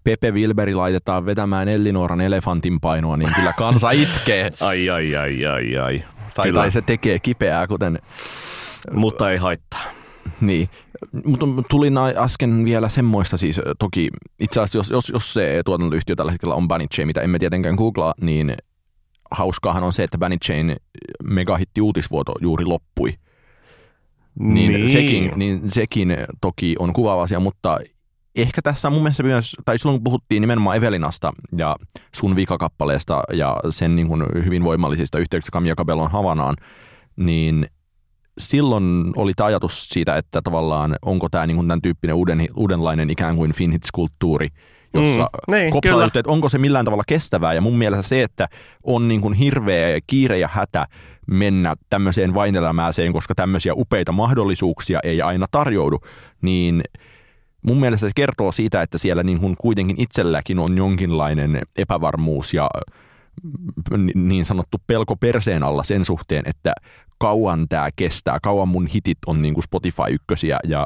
Pepe 0.04 0.32
Wilberi 0.32 0.76
laitetaan 0.76 1.26
vetämään 1.26 1.68
Ellinuoran 1.68 2.22
elefantin 2.22 2.80
painoa, 2.80 3.18
niin 3.18 3.36
kyllä 3.36 3.54
kansa 3.58 3.92
itkee. 3.92 4.52
ai, 4.60 4.90
ai, 4.90 5.16
ai, 5.16 5.46
ai, 5.46 5.78
ai. 5.78 6.04
Tai, 6.34 6.54
tai 6.54 6.72
se 6.72 6.82
tekee 6.82 7.20
kipeää, 7.20 7.68
kuten... 7.68 8.00
Mutta 8.94 9.32
ei 9.32 9.38
haittaa. 9.38 9.82
Niin, 10.42 10.70
mutta 11.26 11.46
tuli 11.70 11.88
äsken 12.18 12.66
vielä 12.66 12.90
semmoista 12.90 13.38
siis, 13.38 13.62
toki 13.80 14.10
itse 14.40 14.62
asiassa 14.62 14.78
jos, 14.78 14.90
jos, 14.90 15.10
jos 15.14 15.34
se 15.34 15.62
tuotantoyhtiö 15.66 16.16
tällä 16.16 16.32
hetkellä 16.32 16.56
on 16.56 16.68
Banijay, 16.68 17.06
mitä 17.06 17.22
emme 17.22 17.40
tietenkään 17.40 17.76
googlaa, 17.76 18.14
niin 18.22 18.56
hauskaahan 19.34 19.84
on 19.84 19.94
se, 19.94 20.04
että 20.04 20.18
Banichain 20.18 20.76
megahitti 21.24 21.82
uutisvuoto 21.82 22.34
juuri 22.42 22.66
loppui. 22.66 23.14
Niin, 24.40 24.74
niin. 24.74 24.90
Sekin, 24.90 25.32
niin 25.36 25.72
sekin 25.72 26.18
toki 26.42 26.76
on 26.80 26.94
kuvaava 26.94 27.22
asia, 27.22 27.40
mutta 27.40 27.80
ehkä 28.36 28.62
tässä 28.62 28.90
mun 28.90 29.02
mielestä 29.02 29.24
myös, 29.24 29.56
tai 29.66 29.80
silloin 29.80 30.00
kun 30.00 30.04
puhuttiin 30.04 30.42
nimenomaan 30.42 30.78
Evelinasta 30.78 31.34
ja 31.58 31.76
sun 32.16 32.36
vikakappaleesta 32.36 33.24
ja 33.34 33.58
sen 33.70 33.96
niin 33.96 34.08
kuin 34.08 34.24
hyvin 34.46 34.64
voimallisista 34.64 35.20
yhteyksistä 35.20 35.56
Camilla 35.56 35.76
Cabellon 35.76 36.12
Havanaan, 36.12 36.56
niin 37.16 37.68
silloin 38.38 39.14
oli 39.16 39.34
tämä 39.36 39.48
ajatus 39.48 39.90
siitä, 39.90 40.18
että 40.18 40.42
tavallaan 40.42 40.96
onko 41.02 41.30
tämä 41.30 41.48
niin 41.48 41.58
kuin 41.58 41.68
tämän 41.68 41.82
tyyppinen 41.82 42.16
uuden, 42.16 42.48
uudenlainen 42.56 43.10
ikään 43.10 43.36
kuin 43.36 43.54
finhits-kulttuuri, 43.54 44.48
jossa 44.94 45.30
mm, 45.48 45.54
niin, 45.54 45.74
että 46.08 46.32
onko 46.32 46.50
se 46.50 46.58
millään 46.58 46.86
tavalla 46.86 47.04
kestävää. 47.08 47.54
Ja 47.54 47.62
mun 47.62 47.78
mielestä 47.78 48.10
se, 48.10 48.24
että 48.24 48.48
on 48.84 49.08
niin 49.08 49.22
kuin 49.22 49.34
hirveä 49.34 50.00
kiire 50.08 50.40
ja 50.40 50.50
hätä 50.52 50.88
mennä 51.28 51.76
tämmöiseen 51.90 52.34
vainelämääseen, 52.34 53.14
koska 53.14 53.36
tämmöisiä 53.36 53.74
upeita 53.74 54.12
mahdollisuuksia 54.12 55.00
ei 55.04 55.22
aina 55.22 55.46
tarjoudu, 55.52 56.00
niin 56.42 56.84
mun 57.62 57.80
mielestä 57.80 58.08
se 58.08 58.12
kertoo 58.16 58.52
siitä, 58.52 58.82
että 58.82 58.98
siellä 58.98 59.24
niin 59.24 59.40
kuin 59.40 59.56
kuitenkin 59.58 60.02
itselläkin 60.02 60.60
on 60.60 60.78
jonkinlainen 60.78 61.62
epävarmuus 61.78 62.54
ja 62.54 62.70
niin 64.16 64.46
sanottu 64.46 64.78
pelko 64.88 65.16
perseen 65.16 65.64
alla 65.64 65.84
sen 65.84 66.06
suhteen, 66.06 66.44
että 66.46 66.74
kauan 67.18 67.68
tämä 67.70 67.90
kestää, 67.96 68.40
kauan 68.44 68.68
mun 68.68 68.88
hitit 68.88 69.18
on 69.28 69.42
niin 69.42 69.54
kuin 69.54 69.64
Spotify 69.64 70.04
ykkösiä 70.10 70.60
ja 70.68 70.86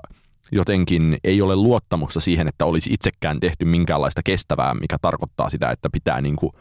jotenkin 0.52 1.18
ei 1.24 1.42
ole 1.42 1.56
luottamusta 1.56 2.20
siihen, 2.20 2.48
että 2.48 2.66
olisi 2.66 2.94
itsekään 2.94 3.40
tehty 3.40 3.66
minkäänlaista 3.66 4.22
kestävää, 4.24 4.74
mikä 4.74 4.98
tarkoittaa 5.02 5.50
sitä, 5.50 5.72
että 5.72 5.90
pitää 5.92 6.22
niin 6.22 6.36
kuin 6.36 6.52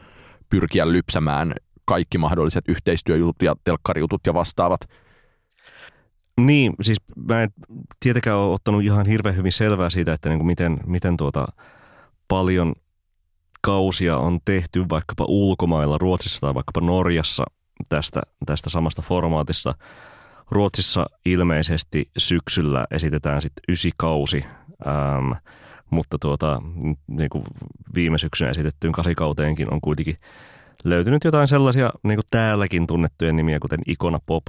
pyrkiä 0.50 0.92
lypsämään 0.92 1.54
kaikki 1.84 2.18
mahdolliset 2.18 2.64
yhteistyöjutut 2.68 3.42
ja 3.42 3.54
telkkarijutut 3.64 4.20
ja 4.26 4.34
vastaavat. 4.34 4.80
Niin, 6.40 6.72
siis 6.82 6.98
mä 7.28 7.42
en 7.42 7.50
tietenkään 8.00 8.36
ole 8.36 8.52
ottanut 8.52 8.82
ihan 8.82 9.06
hirveän 9.06 9.36
hyvin 9.36 9.52
selvää 9.52 9.90
siitä, 9.90 10.12
että 10.12 10.28
niin 10.28 10.38
kuin 10.38 10.46
miten, 10.46 10.80
miten 10.86 11.16
tuota 11.16 11.46
paljon 12.28 12.74
kausia 13.60 14.18
on 14.18 14.38
tehty 14.44 14.88
vaikkapa 14.88 15.24
ulkomailla, 15.28 15.98
Ruotsissa 15.98 16.40
tai 16.40 16.54
vaikkapa 16.54 16.80
Norjassa 16.80 17.44
tästä, 17.88 18.22
tästä 18.46 18.70
samasta 18.70 19.02
formaatista. 19.02 19.74
Ruotsissa 20.50 21.06
ilmeisesti 21.24 22.10
syksyllä 22.18 22.86
esitetään 22.90 23.42
sitten 23.42 23.62
ysi 23.68 23.90
kausi, 23.96 24.44
ähm, 24.86 25.32
mutta 25.90 26.18
tuota, 26.18 26.62
niin 27.06 27.30
kuin 27.30 27.44
viime 27.94 28.18
syksynä 28.18 28.50
esitettyyn 28.50 28.92
kasikauteenkin 28.92 29.72
on 29.72 29.80
kuitenkin 29.80 30.16
löytynyt 30.84 31.24
jotain 31.24 31.48
sellaisia 31.48 31.92
niin 32.02 32.16
kuin 32.16 32.26
täälläkin 32.30 32.86
tunnettuja 32.86 33.32
nimiä, 33.32 33.58
kuten 33.58 33.80
Ikona 33.86 34.20
Pop 34.26 34.44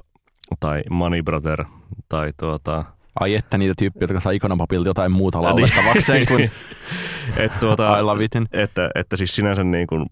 tai 0.59 0.81
Money 0.89 1.23
Brother 1.23 1.65
tai 2.09 2.33
tuota, 2.39 2.85
Ai 3.19 3.35
että 3.35 3.57
niitä 3.57 3.73
tyyppiä, 3.77 4.03
jotka 4.03 4.19
saa 4.19 4.31
ikonapapilta 4.31 4.89
jotain 4.89 5.11
muuta 5.11 5.41
laulettavakseen 5.41 6.25
kuin 6.27 6.51
et 7.37 7.59
tuota, 7.59 7.99
I 7.99 8.01
love 8.01 8.23
itin. 8.23 8.47
Että, 8.51 8.89
että 8.95 9.17
siis 9.17 9.35
sinänsä 9.35 9.63
niin 9.63 9.87
kuin 9.87 10.05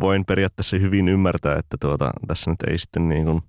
voin 0.00 0.24
periaatteessa 0.24 0.76
hyvin 0.76 1.08
ymmärtää, 1.08 1.56
että 1.58 1.76
tuota, 1.80 2.10
tässä 2.26 2.50
nyt 2.50 2.62
ei 2.70 2.78
sitten 2.78 3.08
niin 3.08 3.24
kuin 3.24 3.42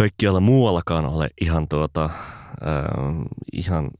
kaikkialla 0.00 0.40
muuallakaan 0.40 1.06
ole 1.06 1.30
ihan, 1.40 1.68
tuota, 1.68 2.04
äh, 2.04 2.10
ihan 3.52 3.90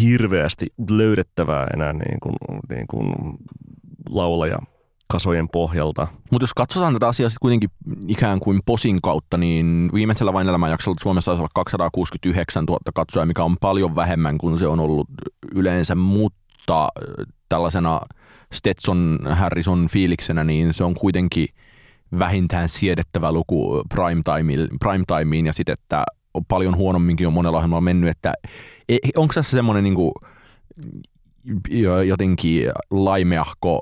hirveästi 0.00 0.66
löydettävää 0.90 1.66
enää 1.74 1.92
niin 1.92 2.20
kuin, 2.22 2.34
niin 2.70 2.86
kuin 2.86 3.12
laulaja 4.10 4.58
kasojen 5.08 5.48
pohjalta. 5.48 6.08
Mutta 6.30 6.42
jos 6.42 6.54
katsotaan 6.54 6.92
tätä 6.92 7.08
asiaa 7.08 7.30
sitten 7.30 7.40
kuitenkin 7.40 7.70
ikään 8.08 8.40
kuin 8.40 8.60
posin 8.66 8.98
kautta, 9.02 9.36
niin 9.36 9.90
viimeisellä 9.94 10.32
vain 10.32 10.70
jaksolla 10.70 10.96
Suomessa 11.02 11.30
taisi 11.30 11.40
olla 11.40 11.50
269 11.54 12.64
000 12.64 12.78
katsoja, 12.94 13.26
mikä 13.26 13.44
on 13.44 13.56
paljon 13.60 13.96
vähemmän 13.96 14.38
kuin 14.38 14.58
se 14.58 14.66
on 14.66 14.80
ollut 14.80 15.08
yleensä, 15.54 15.94
mutta 15.94 16.88
tällaisena 17.48 18.00
Stetson 18.54 19.18
Harrison 19.30 19.88
fiiliksenä, 19.88 20.44
niin 20.44 20.74
se 20.74 20.84
on 20.84 20.94
kuitenkin 20.94 21.48
vähintään 22.18 22.68
siedettävä 22.68 23.32
luku 23.32 23.82
primetimeen 24.78 25.46
ja 25.46 25.52
sitten, 25.52 25.72
että 25.72 26.04
on 26.34 26.44
paljon 26.44 26.76
huonomminkin 26.76 27.26
on 27.26 27.32
monella 27.32 27.56
ohjelmalla 27.58 27.80
mennyt, 27.80 28.10
että 28.10 28.34
e, 28.88 28.96
onko 29.16 29.34
tässä 29.34 29.56
semmoinen 29.56 29.84
niin 29.84 29.94
kuin, 29.94 30.12
jotenkin 32.06 32.70
laimeahko 32.90 33.80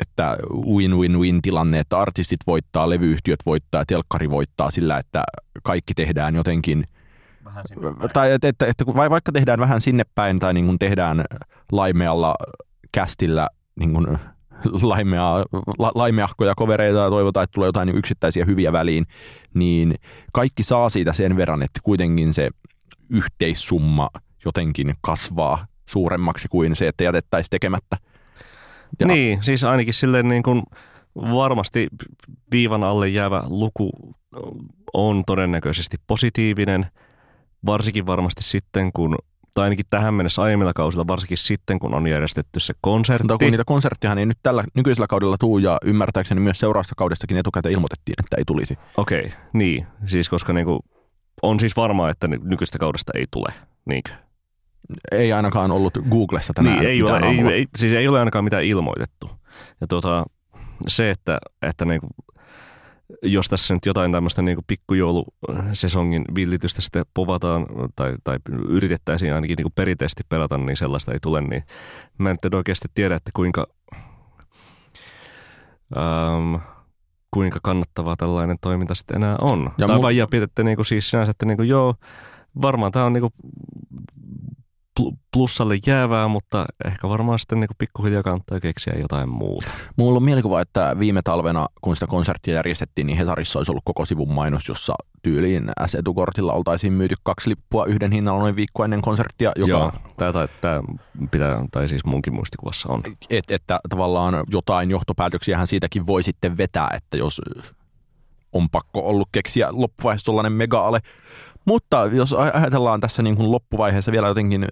että 0.00 0.36
win-win-win 0.76 1.42
tilanne, 1.42 1.78
että 1.78 1.98
artistit 1.98 2.40
voittaa, 2.46 2.90
levyyhtiöt 2.90 3.40
voittaa, 3.46 3.84
telkkari 3.86 4.30
voittaa 4.30 4.70
sillä, 4.70 4.98
että 4.98 5.22
kaikki 5.62 5.94
tehdään 5.94 6.34
jotenkin 6.34 6.84
tai 8.12 8.32
että, 8.32 8.48
että, 8.48 8.66
että 8.66 8.86
vaikka 8.86 9.32
tehdään 9.32 9.60
vähän 9.60 9.80
sinne 9.80 10.04
päin 10.14 10.38
tai 10.38 10.54
niin 10.54 10.66
kuin 10.66 10.78
tehdään 10.78 11.24
laimealla 11.72 12.34
kästillä 12.92 13.48
niin 13.80 13.92
kuin 13.92 14.18
laimea, 14.82 15.44
la, 15.78 15.92
laimeahkoja 15.94 16.54
kovereita 16.54 16.98
ja 16.98 17.10
toivotaan, 17.10 17.44
että 17.44 17.54
tulee 17.54 17.68
jotain 17.68 17.88
yksittäisiä 17.88 18.44
hyviä 18.44 18.72
väliin, 18.72 19.06
niin 19.54 19.94
kaikki 20.32 20.62
saa 20.62 20.88
siitä 20.88 21.12
sen 21.12 21.36
verran, 21.36 21.62
että 21.62 21.80
kuitenkin 21.82 22.32
se 22.32 22.50
yhteissumma 23.10 24.08
jotenkin 24.44 24.94
kasvaa 25.00 25.66
suuremmaksi 25.86 26.48
kuin 26.48 26.76
se, 26.76 26.88
että 26.88 27.04
jätettäisiin 27.04 27.50
tekemättä. 27.50 27.96
Ja. 29.00 29.06
Niin, 29.06 29.42
siis 29.42 29.64
ainakin 29.64 29.94
silleen 29.94 30.28
niin 30.28 30.42
kuin 30.42 30.62
varmasti 31.14 31.88
viivan 32.50 32.84
alle 32.84 33.08
jäävä 33.08 33.42
luku 33.46 33.90
on 34.94 35.22
todennäköisesti 35.26 35.96
positiivinen, 36.06 36.86
varsinkin 37.66 38.06
varmasti 38.06 38.42
sitten, 38.42 38.92
kun 38.92 39.18
tai 39.58 39.64
ainakin 39.64 39.86
tähän 39.90 40.14
mennessä 40.14 40.42
aiemmilla 40.42 40.72
kausilla, 40.72 41.06
varsinkin 41.06 41.38
sitten, 41.38 41.78
kun 41.78 41.94
on 41.94 42.06
järjestetty 42.06 42.60
se 42.60 42.74
konsertti. 42.80 43.24
Mutta 43.24 43.44
kun 43.44 43.50
niitä 43.50 43.64
konserttihan 43.64 44.18
ei 44.18 44.26
nyt 44.26 44.38
tällä 44.42 44.64
nykyisellä 44.74 45.06
kaudella 45.06 45.36
tuu, 45.38 45.58
ja 45.58 45.78
ymmärtääkseni 45.84 46.40
myös 46.40 46.58
seuraavasta 46.58 46.94
kaudestakin 46.96 47.36
etukäteen 47.36 47.72
ilmoitettiin, 47.72 48.14
että 48.18 48.36
ei 48.36 48.44
tulisi. 48.46 48.78
Okei, 48.96 49.20
okay, 49.20 49.30
niin. 49.52 49.86
Siis 50.06 50.28
koska 50.28 50.52
niinku, 50.52 50.80
on 51.42 51.60
siis 51.60 51.76
varmaa, 51.76 52.10
että 52.10 52.28
nykyistä 52.28 52.78
kaudesta 52.78 53.12
ei 53.14 53.26
tule, 53.30 53.48
niinkö? 53.84 54.10
ei 55.12 55.32
ainakaan 55.32 55.70
ollut 55.70 55.98
Googlessa 56.10 56.52
tänään 56.54 56.78
niin, 56.78 56.88
ei 56.88 57.02
ole, 57.02 57.18
ei, 57.18 57.54
ei, 57.54 57.66
siis 57.76 57.92
ei 57.92 58.08
ole 58.08 58.18
ainakaan 58.18 58.44
mitään 58.44 58.64
ilmoitettu. 58.64 59.30
Ja 59.80 59.86
tuota, 59.86 60.24
se, 60.88 61.10
että, 61.10 61.38
että 61.62 61.84
niin 61.84 62.00
kuin, 62.00 62.10
jos 63.22 63.48
tässä 63.48 63.74
nyt 63.74 63.86
jotain 63.86 64.12
tämmöistä 64.12 64.42
niin 64.42 64.58
pikkujoulusesongin 64.66 66.24
villitystä 66.34 66.80
sitten 66.80 67.06
povataan 67.14 67.66
tai, 67.96 68.14
tai 68.24 68.38
yritettäisiin 68.68 69.34
ainakin 69.34 69.56
niin 69.56 69.72
perinteisesti 69.74 70.22
pelata, 70.28 70.58
niin 70.58 70.76
sellaista 70.76 71.12
ei 71.12 71.18
tule, 71.22 71.40
niin 71.40 71.62
mä 72.18 72.30
en 72.30 72.36
oikeasti 72.54 72.88
tiedä, 72.94 73.16
että 73.16 73.30
kuinka, 73.34 73.66
ähm, 75.96 76.54
kuinka 77.30 77.58
kannattavaa 77.62 78.16
tällainen 78.16 78.56
toiminta 78.60 78.94
sitten 78.94 79.16
enää 79.16 79.36
on. 79.42 79.70
Ja 79.78 79.86
tai 79.86 79.98
mu- 79.98 80.02
vai 80.02 80.16
ja 80.16 80.26
pidätte 80.26 80.62
niin 80.62 80.76
kuin 80.76 80.86
siis 80.86 81.10
sinänsä, 81.10 81.30
että 81.30 81.46
niin 81.46 81.56
kuin, 81.56 81.68
joo, 81.68 81.94
varmaan 82.62 82.92
tämä 82.92 83.04
on 83.04 83.12
niin 83.12 83.20
kuin 83.22 83.32
plussalle 85.32 85.78
jäävää, 85.86 86.28
mutta 86.28 86.66
ehkä 86.84 87.08
varmaan 87.08 87.38
sitten 87.38 87.60
niin 87.60 87.68
pikkuhiljaa 87.78 88.22
kannattaa 88.22 88.60
keksiä 88.60 88.94
jotain 89.00 89.28
muuta. 89.28 89.70
Mulla 89.96 90.16
on 90.16 90.22
mielikuva, 90.22 90.60
että 90.60 90.96
viime 90.98 91.20
talvena, 91.24 91.66
kun 91.80 91.96
sitä 91.96 92.06
konserttia 92.06 92.54
järjestettiin, 92.54 93.06
niin 93.06 93.18
Hesarissa 93.18 93.58
olisi 93.58 93.72
ollut 93.72 93.84
koko 93.84 94.04
sivun 94.04 94.32
mainos, 94.32 94.68
jossa 94.68 94.94
tyyliin 95.22 95.70
S-etukortilla 95.86 96.52
oltaisiin 96.52 96.92
myyty 96.92 97.14
kaksi 97.22 97.50
lippua 97.50 97.84
yhden 97.84 98.12
hinnalla 98.12 98.40
noin 98.40 98.56
viikko 98.56 98.84
ennen 98.84 99.02
konserttia. 99.02 99.52
Joka... 99.56 99.70
Joo, 99.70 99.92
tämä, 100.16 100.32
tämä, 100.32 100.48
tämä 100.60 100.82
pitää, 101.30 101.64
tai 101.70 101.88
siis 101.88 102.04
munkin 102.04 102.34
muistikuvassa 102.34 102.92
on. 102.92 103.02
Et, 103.30 103.50
että 103.50 103.80
tavallaan 103.88 104.44
jotain 104.50 104.90
johtopäätöksiä 104.90 105.58
hän 105.58 105.66
siitäkin 105.66 106.06
voi 106.06 106.22
sitten 106.22 106.56
vetää, 106.56 106.90
että 106.94 107.16
jos 107.16 107.40
on 108.52 108.70
pakko 108.70 109.08
ollut 109.08 109.28
keksiä 109.32 109.68
loppuvaiheessa 109.72 110.24
tuollainen 110.24 110.52
mega-ale 110.52 111.00
mutta 111.68 112.06
jos 112.06 112.32
ajatellaan 112.32 113.00
tässä 113.00 113.22
niin 113.22 113.36
kuin 113.36 113.52
loppuvaiheessa 113.52 114.12
vielä 114.12 114.28
jotenkin 114.28 114.68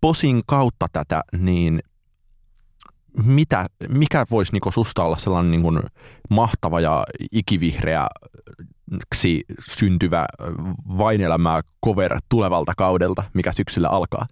posin 0.00 0.42
kautta 0.46 0.86
tätä, 0.92 1.20
niin 1.38 1.82
mitä, 3.24 3.66
mikä 3.88 4.26
voisi 4.30 4.52
niin 4.52 4.72
susta 4.72 5.04
olla 5.04 5.16
sellainen 5.16 5.50
niin 5.50 5.62
kuin 5.62 5.82
mahtava 6.30 6.80
ja 6.80 7.04
ikivihreäksi 7.32 9.44
syntyvä 9.68 10.26
vainelämää 10.98 11.60
cover 11.84 12.20
tulevalta 12.28 12.72
kaudelta, 12.76 13.24
mikä 13.34 13.52
syksyllä 13.52 13.88
alkaa? 13.88 14.26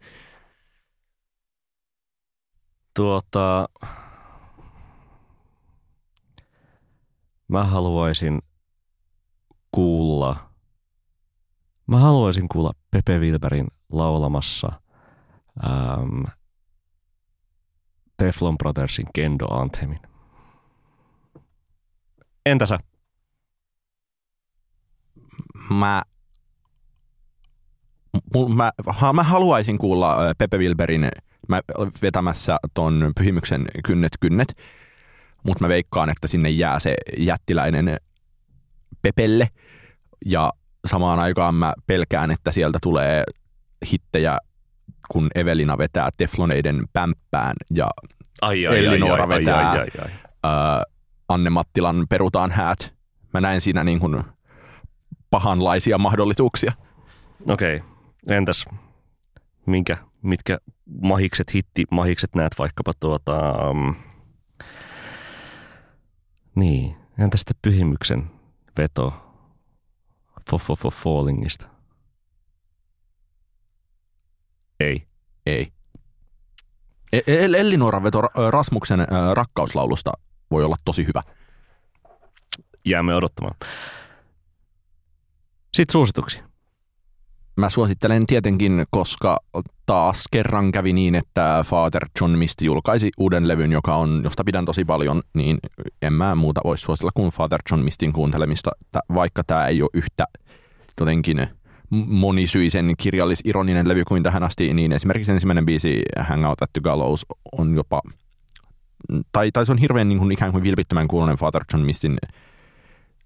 Tuota, 2.94 3.68
mä 7.48 7.64
haluaisin 7.64 8.42
kuulla 9.76 10.50
Mä 11.86 11.98
haluaisin 11.98 12.48
kuulla 12.48 12.72
Pepe 12.90 13.18
Wilberin 13.18 13.66
laulamassa 13.92 14.72
ähm, 15.64 16.22
Teflon 18.16 18.58
Brothersin 18.58 19.06
Kendo 19.14 19.46
Anthemin. 19.46 19.98
Entä 22.46 22.66
sä? 22.66 22.78
Mä, 25.70 26.02
mä, 28.54 28.72
mä 29.12 29.22
haluaisin 29.22 29.78
kuulla 29.78 30.16
Pepe 30.38 30.58
Wilberin 30.58 31.08
mä 31.48 31.60
vetämässä 32.02 32.56
ton 32.74 33.12
pyhimyksen 33.18 33.66
kynnet 33.84 34.12
kynnet, 34.20 34.56
mutta 35.42 35.64
mä 35.64 35.68
veikkaan, 35.68 36.10
että 36.10 36.28
sinne 36.28 36.50
jää 36.50 36.78
se 36.78 36.96
jättiläinen 37.18 37.96
Pepelle 39.02 39.48
ja 40.30 40.52
samaan 40.86 41.18
aikaan 41.18 41.54
mä 41.54 41.72
pelkään, 41.86 42.30
että 42.30 42.52
sieltä 42.52 42.78
tulee 42.82 43.24
hittejä, 43.92 44.38
kun 45.08 45.28
Evelina 45.34 45.78
vetää 45.78 46.10
Tefloneiden 46.16 46.84
pämppään 46.92 47.56
ja 47.74 47.90
ai, 48.42 48.66
ai, 48.66 48.78
Ellinora 48.78 49.24
ai, 49.24 49.32
ai, 49.32 49.38
vetää 49.38 49.70
ai, 49.70 49.78
ai, 49.78 49.88
ai, 49.98 50.04
ai. 50.04 50.10
Äh, 50.46 50.82
Anne 51.28 51.50
Mattilan 51.50 52.06
Perutaan 52.08 52.50
häät. 52.50 52.94
Mä 53.34 53.40
näen 53.40 53.60
siinä 53.60 53.84
niin 53.84 54.00
kuin 54.00 54.24
pahanlaisia 55.30 55.98
mahdollisuuksia. 55.98 56.72
Okei, 57.46 57.76
okay. 57.76 58.36
entäs 58.36 58.64
minkä, 59.66 59.96
mitkä 60.22 60.58
mahikset, 61.02 61.54
hitti 61.54 61.84
mahikset 61.90 62.34
näet 62.34 62.52
vaikkapa 62.58 62.92
tuota... 63.00 63.52
Um, 63.70 63.94
niin, 66.54 66.96
entä 67.18 67.36
sitten 67.36 67.56
pyhimyksen 67.62 68.30
veto 68.78 69.25
Fallingista? 71.04 71.66
Ei. 74.80 75.06
Ei. 75.46 75.72
E-, 77.12 77.22
e- 77.26 77.44
Ellinora 77.44 78.02
veto 78.02 78.20
Rasmuksen 78.50 79.06
rakkauslaulusta 79.34 80.12
voi 80.50 80.64
olla 80.64 80.76
tosi 80.84 81.06
hyvä. 81.06 81.22
Jäämme 82.84 83.14
odottamaan. 83.14 83.54
Sitten 85.74 85.92
suosituksia. 85.92 86.48
Mä 87.56 87.68
suosittelen 87.68 88.26
tietenkin, 88.26 88.84
koska 88.90 89.38
taas 89.86 90.24
kerran 90.30 90.72
kävi 90.72 90.92
niin, 90.92 91.14
että 91.14 91.64
Father 91.66 92.08
John 92.20 92.32
Misty 92.32 92.64
julkaisi 92.64 93.10
uuden 93.18 93.48
levyn, 93.48 93.72
joka 93.72 93.96
on, 93.96 94.20
josta 94.24 94.44
pidän 94.44 94.64
tosi 94.64 94.84
paljon, 94.84 95.22
niin 95.34 95.58
en 96.02 96.12
mä 96.12 96.34
muuta 96.34 96.60
voisi 96.64 96.82
suositella 96.82 97.12
kuin 97.14 97.30
Father 97.30 97.60
John 97.70 97.82
Mistin 97.82 98.12
kuuntelemista, 98.12 98.70
vaikka 99.14 99.42
tämä 99.46 99.66
ei 99.66 99.82
ole 99.82 99.90
yhtä 99.94 100.24
jotenkin 101.00 101.46
monisyisen 101.90 102.94
kirjallis-ironinen 102.98 103.88
levy 103.88 104.04
kuin 104.04 104.22
tähän 104.22 104.42
asti, 104.42 104.74
niin 104.74 104.92
esimerkiksi 104.92 105.32
ensimmäinen 105.32 105.66
biisi 105.66 106.02
Hangout 106.18 106.62
at 106.62 106.72
the 106.72 106.80
Gallows 106.80 107.26
on 107.58 107.74
jopa, 107.74 108.02
tai, 109.32 109.50
tai 109.52 109.66
se 109.66 109.72
on 109.72 109.78
hirveän 109.78 110.08
niin 110.08 110.18
kuin, 110.18 110.32
ikään 110.32 110.52
kuin 110.52 110.64
vilpittömän 110.64 111.08
kuulonen 111.08 111.36
Father 111.36 111.64
John 111.72 111.86
Mistin 111.86 112.18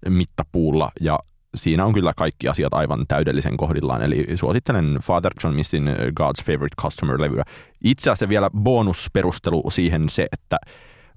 mittapuulla, 0.09 0.91
ja 1.01 1.19
siinä 1.55 1.85
on 1.85 1.93
kyllä 1.93 2.13
kaikki 2.17 2.47
asiat 2.47 2.73
aivan 2.73 3.05
täydellisen 3.07 3.57
kohdillaan, 3.57 4.01
eli 4.01 4.27
suosittelen 4.35 4.99
Father 5.03 5.31
John 5.43 5.55
Mistin 5.55 5.87
God's 5.87 6.45
Favorite 6.45 6.75
Customer-levyä. 6.81 7.43
Itse 7.83 8.09
asiassa 8.09 8.29
vielä 8.29 8.49
bonusperustelu 8.49 9.63
siihen 9.69 10.09
se, 10.09 10.27
että 10.31 10.57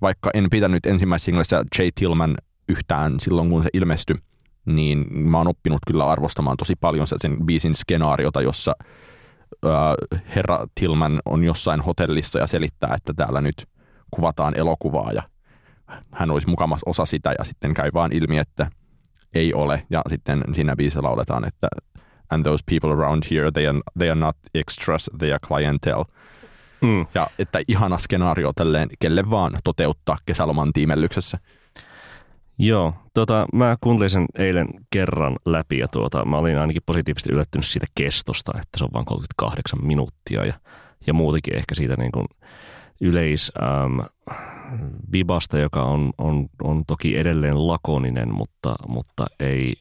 vaikka 0.02 0.30
en 0.34 0.50
pitänyt 0.50 0.86
ensimmäisessä 0.86 1.24
singlessä 1.24 1.64
J. 1.78 1.82
Tillman 1.94 2.36
yhtään 2.68 3.20
silloin, 3.20 3.50
kun 3.50 3.62
se 3.62 3.68
ilmestyi, 3.72 4.16
niin 4.66 5.18
mä 5.18 5.38
oon 5.38 5.48
oppinut 5.48 5.80
kyllä 5.86 6.10
arvostamaan 6.10 6.56
tosi 6.56 6.74
paljon 6.80 7.06
sen 7.06 7.46
biisin 7.46 7.74
skenaariota, 7.74 8.42
jossa 8.42 8.76
äh, 9.66 10.20
herra 10.36 10.66
Tillman 10.74 11.20
on 11.24 11.44
jossain 11.44 11.80
hotellissa 11.80 12.38
ja 12.38 12.46
selittää, 12.46 12.94
että 12.94 13.14
täällä 13.14 13.40
nyt 13.40 13.68
kuvataan 14.10 14.58
elokuvaa 14.58 15.12
ja 15.12 15.22
hän 16.12 16.30
olisi 16.30 16.48
mukamas 16.48 16.80
osa 16.86 17.06
sitä 17.06 17.34
ja 17.38 17.44
sitten 17.44 17.74
käy 17.74 17.90
vaan 17.94 18.12
ilmi, 18.12 18.38
että 18.38 18.70
ei 19.34 19.54
ole. 19.54 19.86
Ja 19.90 20.02
sitten 20.08 20.44
siinä 20.52 20.76
biisissä 20.76 21.02
lauletaan, 21.02 21.44
että 21.44 21.68
and 22.30 22.44
those 22.44 22.64
people 22.70 22.92
around 22.92 23.22
here, 23.30 23.50
they 23.50 23.66
are, 23.66 23.80
they 23.98 24.10
are 24.10 24.20
not 24.20 24.36
extras, 24.54 25.10
they 25.18 25.32
are 25.32 25.38
clientele. 25.38 26.04
Mm. 26.80 27.06
Ja 27.14 27.26
että 27.38 27.60
ihana 27.68 27.98
skenaario 27.98 28.52
tälleen, 28.52 28.88
kelle 28.98 29.30
vaan 29.30 29.52
toteuttaa 29.64 30.18
kesäloman 30.26 30.72
tiimellyksessä. 30.72 31.38
Joo, 32.58 32.94
tota, 33.14 33.46
mä 33.52 33.76
kuuntelin 33.80 34.10
sen 34.10 34.26
eilen 34.38 34.68
kerran 34.90 35.36
läpi 35.44 35.78
ja 35.78 35.88
tuota, 35.88 36.24
mä 36.24 36.38
olin 36.38 36.58
ainakin 36.58 36.82
positiivisesti 36.86 37.32
yllättynyt 37.32 37.66
siitä 37.66 37.86
kestosta, 37.94 38.52
että 38.54 38.78
se 38.78 38.84
on 38.84 38.90
vain 38.92 39.04
38 39.04 39.86
minuuttia 39.86 40.44
ja, 40.44 40.54
ja 41.06 41.14
muutenkin 41.14 41.56
ehkä 41.56 41.74
siitä 41.74 41.96
niin 41.96 42.12
kuin 42.12 42.26
yleis 43.00 43.52
ähm, 43.62 44.00
joka 45.60 45.82
on, 45.82 46.12
on, 46.18 46.46
on 46.62 46.84
toki 46.86 47.18
edelleen 47.18 47.66
lakoninen, 47.66 48.34
mutta, 48.34 48.74
mutta 48.88 49.26
ei 49.40 49.74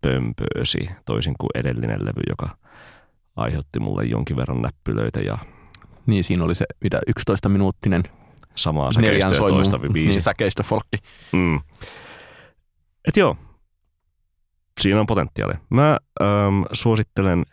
pömpöösi, 0.00 0.90
toisin 1.06 1.34
kuin 1.40 1.50
edellinen 1.54 2.04
levy, 2.04 2.22
joka 2.28 2.56
aiheutti 3.36 3.80
mulle 3.80 4.04
jonkin 4.04 4.36
verran 4.36 4.62
näppylöitä. 4.62 5.20
Ja 5.20 5.38
niin, 6.06 6.24
siinä 6.24 6.44
oli 6.44 6.54
se 6.54 6.64
mitä 6.80 7.00
11-minuuttinen 7.10 8.02
samaa 8.54 8.92
säkeistöä 8.92 9.38
toista 9.38 9.78
biisi. 9.78 10.10
Niin, 10.10 10.22
säkeistöfolkki. 10.22 10.96
Mm. 11.32 11.60
Et 13.08 13.16
joo, 13.16 13.36
siinä 14.80 15.00
on 15.00 15.06
potentiaalia. 15.06 15.58
Mä 15.70 15.98
ähm, 16.22 16.62
suosittelen 16.72 17.44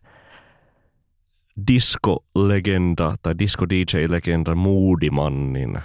disco-legenda 1.72 3.16
tai 3.24 3.34
disco-DJ-legenda 3.40 4.56
Moodimannin 4.56 5.80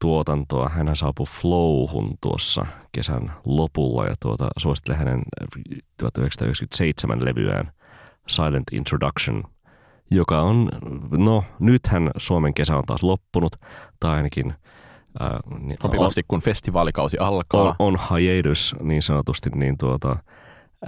tuotantoa. 0.00 0.68
Hän 0.68 0.96
saapui 0.96 1.26
Flowhun 1.26 2.14
tuossa 2.20 2.66
kesän 2.92 3.32
lopulla 3.44 4.06
ja 4.06 4.14
tuota, 4.22 4.48
suosittelen 4.56 4.98
hänen 4.98 5.22
1997 5.96 7.24
levyään 7.24 7.72
Silent 8.28 8.64
Introduction, 8.72 9.44
joka 10.10 10.40
on, 10.40 10.68
no 11.10 11.44
nythän 11.58 12.10
Suomen 12.16 12.54
kesä 12.54 12.76
on 12.76 12.84
taas 12.86 13.02
loppunut, 13.02 13.56
tai 14.00 14.16
ainakin 14.16 14.54
Äh, 15.22 15.60
niin 15.60 15.78
Sopivasti, 15.82 16.20
on, 16.20 16.24
kun 16.28 16.40
festivaalikausi 16.40 17.18
alkaa. 17.18 17.76
On, 17.78 17.96
on 17.96 18.18
hiatus 18.20 18.76
niin 18.80 19.02
sanotusti, 19.02 19.50
niin 19.54 19.78
tuota, 19.78 20.10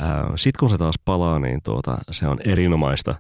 äh, 0.03 0.11
sitten 0.37 0.59
kun 0.61 0.71
se 0.71 0.79
taas 0.79 0.95
palaa, 1.05 1.39
niin 1.39 1.61
tuota, 1.63 1.99
se 2.11 2.29
on 2.29 2.39
erinomaista 2.45 3.11
äh, 3.11 3.19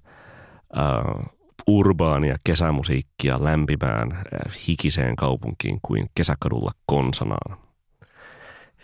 urbaania 1.66 2.36
kesämusiikkia 2.44 3.44
lämpimään 3.44 4.12
äh, 4.12 4.22
hikiseen 4.68 5.16
kaupunkiin 5.16 5.78
kuin 5.82 6.06
kesäkadulla 6.14 6.70
konsanaan. 6.86 7.58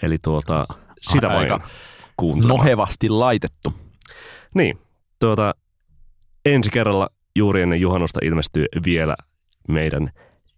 Eli 0.02 0.18
tuota, 0.18 0.66
sitä 1.00 1.28
vain 1.28 1.60
kuuntelemaan. 2.16 2.58
Nohevasti 2.58 3.08
laitettu. 3.08 3.74
Niin, 4.54 4.78
tuota, 5.20 5.54
ensi 6.44 6.70
kerralla 6.70 7.08
juuri 7.36 7.62
ennen 7.62 7.80
juhannosta 7.80 8.20
ilmestyy 8.22 8.66
vielä 8.84 9.16
meidän 9.68 10.10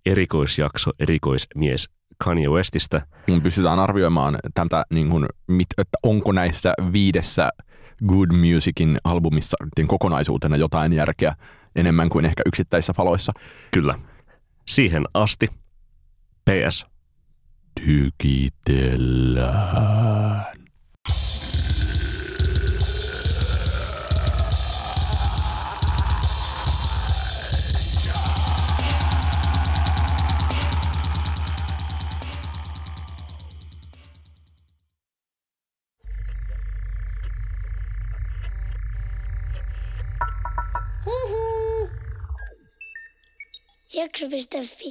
erikoisjakso 0.06 0.90
erikoismies 0.98 1.88
Kanye 2.24 2.48
Westistä. 2.48 3.06
Pystytään 3.42 3.78
arvioimaan 3.78 4.38
tätä, 4.54 4.84
niin 4.90 5.10
kuin, 5.10 5.26
mit, 5.46 5.66
että 5.78 5.98
onko 6.02 6.32
näissä 6.32 6.74
viidessä 6.92 7.50
Good 8.06 8.28
Musicin 8.32 8.98
albumissa 9.04 9.56
kokonaisuutena 9.86 10.56
jotain 10.56 10.92
järkeä 10.92 11.36
enemmän 11.76 12.08
kuin 12.08 12.24
ehkä 12.24 12.42
yksittäisissä 12.46 12.92
faloissa. 12.92 13.32
Kyllä. 13.70 13.98
Siihen 14.66 15.04
asti. 15.14 15.48
PS. 16.50 16.86
Tykitellään. 17.84 20.46
Jakso.fi 44.04 44.90